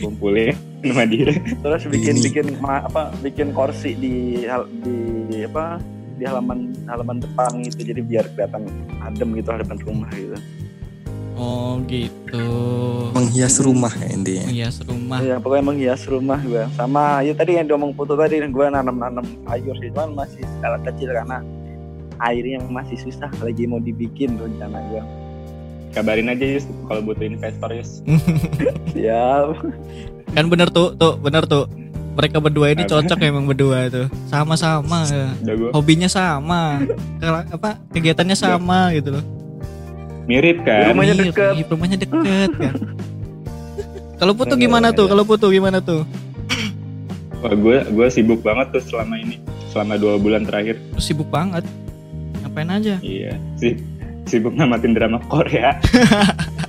kumpulin 0.00 0.56
sama 0.80 1.04
dia. 1.04 1.32
terus 1.60 1.82
bikin 1.88 2.16
bikin 2.20 2.46
ma- 2.58 2.84
apa 2.84 3.12
bikin 3.20 3.52
kursi 3.52 3.92
di 3.94 4.14
hal 4.44 4.64
di 4.80 5.40
apa 5.40 5.80
di 6.16 6.24
halaman 6.24 6.72
halaman 6.84 7.16
depan 7.16 7.64
gitu 7.64 7.84
jadi 7.86 8.00
biar 8.00 8.24
kelihatan 8.30 8.68
adem 9.00 9.28
gitu 9.32 9.48
halaman 9.48 9.78
rumah 9.80 10.08
gitu 10.12 10.36
oh 11.32 11.80
gitu. 11.88 12.44
menghias 13.12 13.56
rumah 13.56 13.92
ya 13.94 14.08
intinya 14.12 14.44
Menghias 14.48 14.76
rumah. 14.84 15.18
ya 15.20 15.36
pokoknya 15.36 15.64
menghias 15.64 16.02
rumah 16.04 16.40
gue 16.40 16.64
sama 16.76 17.24
ya 17.24 17.32
tadi 17.32 17.56
yang 17.56 17.64
diomong 17.64 17.96
putu 17.96 18.12
tadi 18.12 18.36
gue 18.36 18.66
nanam 18.68 18.96
nanam 18.96 19.24
sayur 19.48 19.76
sih 19.80 19.88
cuman 19.92 20.12
masih 20.14 20.44
skala 20.60 20.76
kecil 20.84 21.08
karena 21.08 21.40
airnya 22.20 22.60
masih 22.64 22.96
susah 22.96 23.28
lagi 23.40 23.64
mau 23.64 23.80
dibikin 23.80 24.36
rencana 24.36 24.80
gue 24.88 25.02
Kabarin 25.90 26.30
aja 26.30 26.46
Yus 26.46 26.70
kalau 26.86 27.02
butuh 27.02 27.26
investor 27.26 27.66
Yus. 27.74 27.98
siap 28.94 29.58
Kan 30.30 30.46
bener 30.46 30.70
tuh, 30.70 30.94
tuh 30.94 31.18
bener 31.18 31.42
tuh. 31.50 31.66
Mereka 32.14 32.38
berdua 32.38 32.70
ini 32.70 32.86
cocok 32.86 33.18
emang 33.26 33.42
berdua 33.42 33.90
tuh. 33.90 34.06
Sama-sama. 34.30 35.02
ya. 35.10 35.34
Hobinya 35.74 36.06
sama. 36.06 36.78
Kela- 37.18 37.46
apa 37.50 37.82
kegiatannya 37.90 38.38
sama 38.38 38.94
gitu 38.94 39.18
loh. 39.18 39.24
mirip 40.30 40.62
kan. 40.62 40.94
Rumahnya 40.94 41.14
Mirip, 41.18 41.34
deket. 41.34 41.66
Rumahnya 41.66 41.98
deket 41.98 42.50
kan. 42.54 42.74
Kalau 44.22 44.36
Putu 44.36 44.54
Bener, 44.54 44.62
gimana 44.70 44.88
tuh? 44.94 45.10
bener. 45.10 45.10
Kalau 45.10 45.24
Putu 45.26 45.46
gimana 45.50 45.78
tuh? 45.82 46.06
Wah 47.42 47.54
gue 47.56 47.76
gue 47.88 48.06
sibuk 48.12 48.46
banget 48.46 48.70
tuh 48.78 48.82
selama 48.84 49.18
ini. 49.18 49.42
Selama 49.74 49.98
dua 49.98 50.20
bulan 50.22 50.46
terakhir. 50.46 50.78
Sibuk 51.02 51.26
banget. 51.34 51.66
Ngapain 52.50 52.66
aja? 52.66 52.98
Iya, 52.98 53.38
sih 53.62 53.78
sibuk 54.26 54.58
namatin 54.58 54.90
drama 54.90 55.22
Korea. 55.30 55.78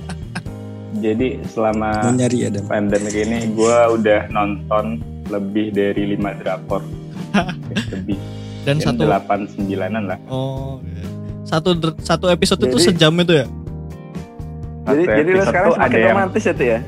Jadi 1.02 1.42
selama 1.50 2.14
nyari 2.14 2.46
ya 2.46 2.48
Dam 2.54 2.70
pandemic 2.70 3.10
ini 3.18 3.50
gue 3.50 3.76
udah 3.98 4.30
nonton 4.30 5.02
lebih 5.26 5.74
dari 5.74 6.14
lima 6.14 6.38
drakor. 6.38 6.86
lebih. 7.98 8.14
Dan 8.62 8.78
Yang 8.78 8.94
satu 8.94 9.02
delapan 9.02 9.38
sembilanan 9.50 10.02
lah. 10.06 10.18
Oh. 10.30 10.78
iya. 10.86 11.02
Satu 11.42 11.74
satu 11.98 12.30
episode 12.30 12.62
itu 12.62 12.78
Jadi- 12.78 12.86
sejam 12.94 13.12
itu 13.18 13.34
ya? 13.42 13.46
jadi 14.82 15.02
Satu 15.02 15.18
jadi 15.18 15.30
lo 15.34 15.44
sekarang 15.46 15.70
semakin 15.74 15.98
yang 15.98 16.14
romantis 16.14 16.42
ya 16.46 16.54
tuh 16.54 16.66
ya 16.66 16.80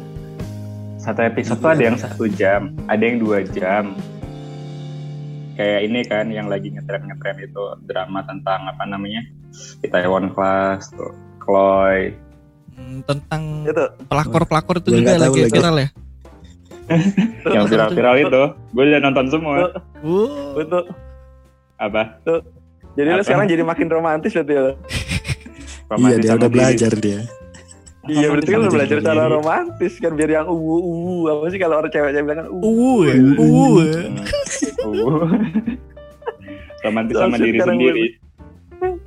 satu 1.05 1.21
episode 1.21 1.59
tuh 1.61 1.69
ada 1.69 1.83
yang 1.85 1.99
satu 2.01 2.25
jam, 2.33 2.73
ada 2.89 3.03
yang 3.05 3.21
dua 3.21 3.45
jam. 3.45 3.93
Kayak 5.55 5.81
ini 5.87 6.01
kan 6.03 6.27
yang 6.35 6.47
lagi 6.51 6.75
ngetren-ngetren 6.75 7.39
itu 7.39 7.63
drama 7.87 8.27
tentang 8.27 8.67
apa 8.67 8.83
namanya 8.85 9.23
Itaewon 9.81 10.35
Class 10.35 10.91
tuh, 10.91 11.15
Chloe. 11.39 12.11
Hmm, 12.75 13.07
tentang 13.07 13.63
itu 13.63 13.85
pelakor-pelakor 14.11 14.83
itu 14.83 14.99
juga 14.99 15.15
lagi 15.15 15.47
viral 15.47 15.77
ya? 15.79 15.89
yang 17.49 17.65
viral-viral 17.65 18.15
itu, 18.21 18.43
gue 18.77 18.83
udah 18.85 19.01
nonton 19.01 19.27
semua. 19.33 19.73
Uh, 20.05 20.53
betul 20.53 20.85
Apa? 21.81 22.19
jadi 22.95 23.09
lo 23.11 23.21
Apa? 23.21 23.27
sekarang 23.27 23.47
jadi 23.49 23.63
makin 23.65 23.89
romantis 23.91 24.35
berarti 24.35 24.53
ya 24.53 24.63
lo 24.63 24.73
iya 25.97 26.17
dia 26.19 26.33
udah 26.35 26.49
diri. 26.51 26.55
belajar 26.55 26.93
dia 26.99 27.21
Iya 28.05 28.29
berarti 28.29 28.51
kan 28.53 28.69
belajar 28.69 28.99
cara 29.01 29.25
romantis 29.33 29.97
kan 29.97 30.13
biar 30.13 30.29
yang 30.29 30.45
uwu 30.45 30.77
uwu 30.77 31.15
apa 31.33 31.49
sih 31.49 31.57
kalau 31.57 31.81
orang 31.81 31.89
cewek-cewek 31.89 32.21
bilang 32.21 32.39
kan 32.45 32.49
uwu. 32.53 32.61
Uwu 32.61 32.93
ya, 33.09 33.15
uwu 33.41 33.65
ya. 33.81 34.01
Uh. 34.85 35.29
romantis 36.85 37.17
sama 37.17 37.41
diri 37.41 37.59
sendiri 37.59 38.07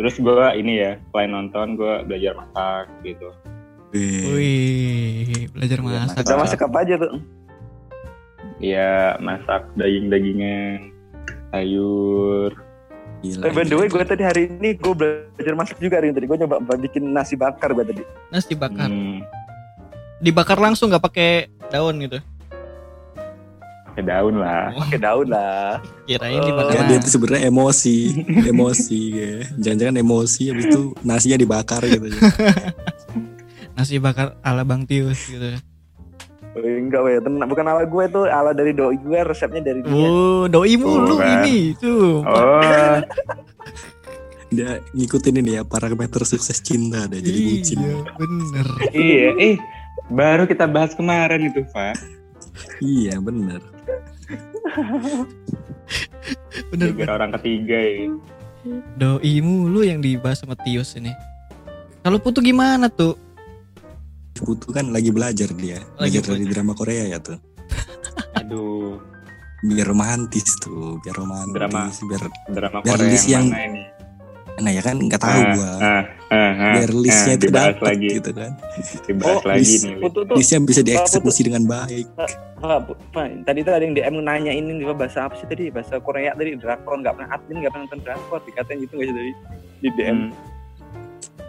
terus 0.01 0.17
gue 0.17 0.45
ini 0.57 0.81
ya 0.81 0.91
selain 1.13 1.29
nonton 1.29 1.77
gue 1.77 1.93
belajar 2.09 2.33
masak 2.33 2.89
gitu 3.05 3.29
Wih, 3.95 5.47
belajar 5.55 5.79
masak. 5.79 6.27
Kita 6.27 6.35
masak 6.35 6.59
apa 6.59 6.77
aja 6.83 6.95
tuh? 6.99 7.23
Iya 8.59 9.15
masak 9.23 9.63
daging-dagingan 9.79 10.91
sayur 11.55 12.51
gila. 13.23 13.43
Eh, 13.47 13.53
by 13.53 13.63
the 13.65 13.75
way, 13.79 13.87
gue 13.87 14.03
tadi 14.03 14.23
hari 14.27 14.51
ini 14.51 14.75
gue 14.75 14.93
belajar 14.93 15.53
masak 15.55 15.77
juga 15.79 16.01
hari 16.01 16.11
ini. 16.11 16.15
Tadi 16.19 16.27
gue 16.27 16.37
nyoba 16.43 16.73
bikin 16.77 17.03
nasi 17.15 17.39
bakar 17.39 17.71
gue 17.73 17.85
tadi. 17.85 18.03
Nasi 18.29 18.53
bakar. 18.53 18.91
hmm, 18.91 19.23
Dibakar 20.19 20.57
langsung 20.59 20.91
nggak 20.91 21.05
pakai 21.07 21.31
daun 21.71 21.95
gitu. 22.01 22.19
Pakai 23.97 24.05
daun 24.05 24.35
lah 24.37 24.69
Pakai 24.77 24.99
daun 25.01 25.27
lah. 25.27 25.81
Kirain 26.05 26.37
Oh. 26.37 26.45
dibakar. 26.45 26.71
Ya, 26.71 26.81
dia 26.85 26.97
tuh 27.01 27.11
sebenarnya 27.11 27.49
emosi, 27.49 27.97
emosi 28.53 28.99
ya. 29.09 29.33
Jangan-jangan 29.57 29.95
emosi 29.97 30.43
habis 30.47 30.65
itu 30.67 30.81
nasinya 31.01 31.33
dibakar 31.35 31.81
gitu. 31.81 32.05
Nasi 33.73 33.97
bakar 33.97 34.37
ala 34.41 34.61
Bang 34.61 34.85
Tius 34.85 35.17
gitu. 35.27 35.53
Oh, 36.53 36.61
enggak 36.61 37.01
weh, 37.03 37.17
tenang. 37.19 37.45
Bukan 37.45 37.61
ala 37.63 37.85
gue 37.85 38.05
tuh, 38.07 38.25
ala 38.25 38.49
dari 38.49 38.73
doi 38.73 38.97
gue, 38.97 39.19
resepnya 39.23 39.61
dari 39.63 39.81
dia. 39.81 39.89
Oh, 39.91 40.45
doi 40.45 40.73
mulu 40.73 41.13
Oh, 41.13 41.17
kan. 41.17 41.41
ini 41.41 41.73
tuh. 41.73 42.21
oh 42.21 42.97
Dia 44.47 44.79
ngikutin 44.91 45.35
ini 45.37 45.51
ya 45.53 45.61
parameter 45.61 46.23
sukses 46.23 46.57
cinta 46.57 47.03
deh 47.03 47.19
jadi 47.19 47.39
bucin. 47.43 47.77
Iya, 47.77 47.95
bener. 48.15 48.67
iya 48.89 49.27
eh 49.35 49.55
baru 50.07 50.45
kita 50.45 50.65
bahas 50.65 50.95
kemarin 50.95 51.45
itu 51.45 51.67
Pak 51.67 51.99
Iya 52.79 53.19
bener. 53.19 53.59
Bener, 56.73 56.89
biar 56.91 57.15
orang 57.15 57.31
ketiga 57.39 57.77
ya 57.79 58.11
Doi 58.99 59.39
mulu 59.39 59.87
yang 59.87 60.03
dibahas 60.03 60.43
sama 60.43 60.59
Tius 60.59 60.99
ini. 60.99 61.15
Kalau 62.03 62.19
Putu 62.19 62.43
gimana 62.43 62.91
tuh? 62.91 63.15
Putu 64.35 64.75
kan 64.75 64.91
lagi 64.91 65.07
belajar 65.09 65.47
dia, 65.55 65.79
Lagi 65.95 66.19
belajar 66.19 66.35
dari 66.35 66.45
drama 66.51 66.75
Korea 66.75 67.07
ya 67.07 67.17
tuh. 67.23 67.39
aduh 68.39 68.99
Biar 69.65 69.89
romantis 69.89 70.53
tuh, 70.61 71.01
biar 71.01 71.17
romantis, 71.17 71.55
Drama. 71.57 71.89
biar 71.89 72.21
drama 72.53 72.77
Biar 72.85 72.93
Korea 72.99 73.09
yang, 73.09 73.25
yang- 73.25 73.49
mana 73.49 73.65
ini 73.65 73.81
nah 74.57 74.69
ya 74.69 74.81
kan 74.81 74.97
nggak 74.97 75.21
tahu 75.21 75.37
Ah, 75.37 75.53
gua. 75.53 75.71
ah, 75.71 75.85
ah, 76.27 76.33
ah, 76.33 76.71
biar 76.73 76.89
listnya 76.91 77.33
itu 77.35 77.47
dapet 77.47 77.77
lagi 77.79 78.07
gitu 78.11 78.31
kan. 78.31 78.51
dibahas 79.05 79.29
Oh, 79.29 79.41
lagi 79.45 79.61
list- 79.61 79.85
nih 79.85 79.95
Putu 79.99 80.19
tuh, 80.23 80.35
Listnya 80.35 80.59
bisa 80.59 80.81
dieksekusi 80.81 81.41
dengan 81.43 81.63
baik. 81.63 82.07
bu- 82.57 82.97
Pak, 83.13 83.25
tadi 83.43 83.59
tuh 83.61 83.71
ada 83.71 83.83
yang 83.83 83.93
DM 83.93 84.17
nanya 84.19 84.49
ini 84.49 84.71
nih, 84.75 84.89
bahasa 84.91 85.25
apa 85.25 85.37
sih 85.37 85.45
tadi? 85.45 85.69
Bahasa 85.69 85.97
Korea 85.99 86.33
tadi, 86.33 86.57
drakor. 86.57 86.97
Nggak 86.97 87.13
pernah 87.15 87.29
admin, 87.31 87.55
nggak 87.59 87.71
pernah 87.71 87.85
nonton 87.85 88.01
drakor. 88.01 88.39
Dikatain 88.43 88.77
gitu 88.79 88.93
nggak 88.93 89.07
sih 89.07 89.15
tadi? 89.15 89.31
Di 89.77 89.89
DM. 89.93 90.09
Hmm, 90.09 90.29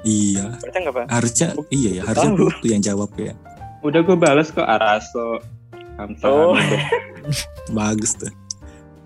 Iya, 0.00 0.44
nggak, 0.54 0.94
Pak? 0.94 1.06
harusnya 1.10 1.48
iya 1.70 1.90
ya, 1.90 2.02
harusnya 2.04 2.30
Tahu. 2.30 2.46
Putu 2.54 2.66
yang 2.68 2.82
jawab 2.82 3.10
ya. 3.16 3.32
udah 3.80 4.00
gue 4.00 4.16
balas 4.16 4.48
kok 4.48 4.62
Araso 4.62 5.18
Oh. 5.18 6.54
Kamsahamnida. 6.54 6.78
Bagus 7.78 8.14
tuh. 8.14 8.30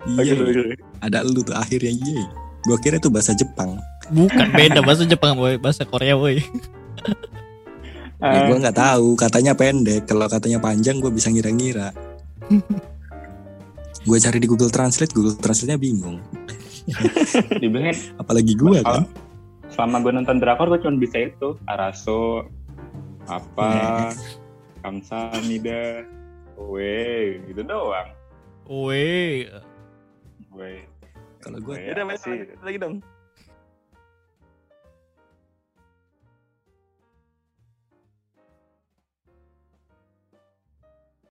Iya, 0.05 0.35
bagus, 0.35 0.53
iya. 0.53 0.75
ada 0.99 1.23
lu 1.23 1.39
tuh 1.39 1.55
akhirnya 1.55 1.89
iya. 1.89 2.25
Gua 2.61 2.77
kira 2.77 2.95
itu 2.95 3.07
bahasa 3.07 3.33
Jepang. 3.33 3.75
Bukan 4.09 4.47
beda 4.51 4.79
bahasa 4.81 5.03
Jepang 5.03 5.35
boy, 5.35 5.55
bahasa 5.55 5.83
Korea 5.83 6.15
boy. 6.15 6.41
Ya, 8.19 8.39
Ah, 8.39 8.47
gua 8.47 8.55
nggak 8.55 8.75
tahu, 8.75 9.15
katanya 9.15 9.51
pendek. 9.51 10.07
Kalau 10.07 10.27
katanya 10.27 10.55
panjang 10.57 10.99
gua 10.99 11.11
bisa 11.11 11.27
ngira-ngira. 11.27 11.91
gua 14.07 14.17
cari 14.17 14.39
di 14.39 14.47
Google 14.47 14.71
Translate, 14.71 15.11
Google 15.11 15.35
Translate-nya 15.35 15.75
bingung. 15.75 16.19
dibilangin 17.63 17.95
Apalagi 18.15 18.55
gua 18.55 18.79
Oh, 18.79 18.99
kan. 18.99 19.03
selama 19.71 20.03
gue 20.03 20.11
nonton 20.13 20.37
drakor 20.37 20.67
gue 20.67 20.83
cuma 20.83 20.99
bisa 20.99 21.15
itu 21.17 21.55
Araso 21.63 22.43
apa 23.23 24.11
Kamsahamnida 24.83 26.03
Weh 26.59 27.39
gitu 27.47 27.63
doang 27.63 28.11
Weh 28.67 29.47
Kalau 31.39 31.59
Mas, 32.03 32.23
sih? 32.23 32.51
lagi 32.59 32.77
dong. 32.79 32.99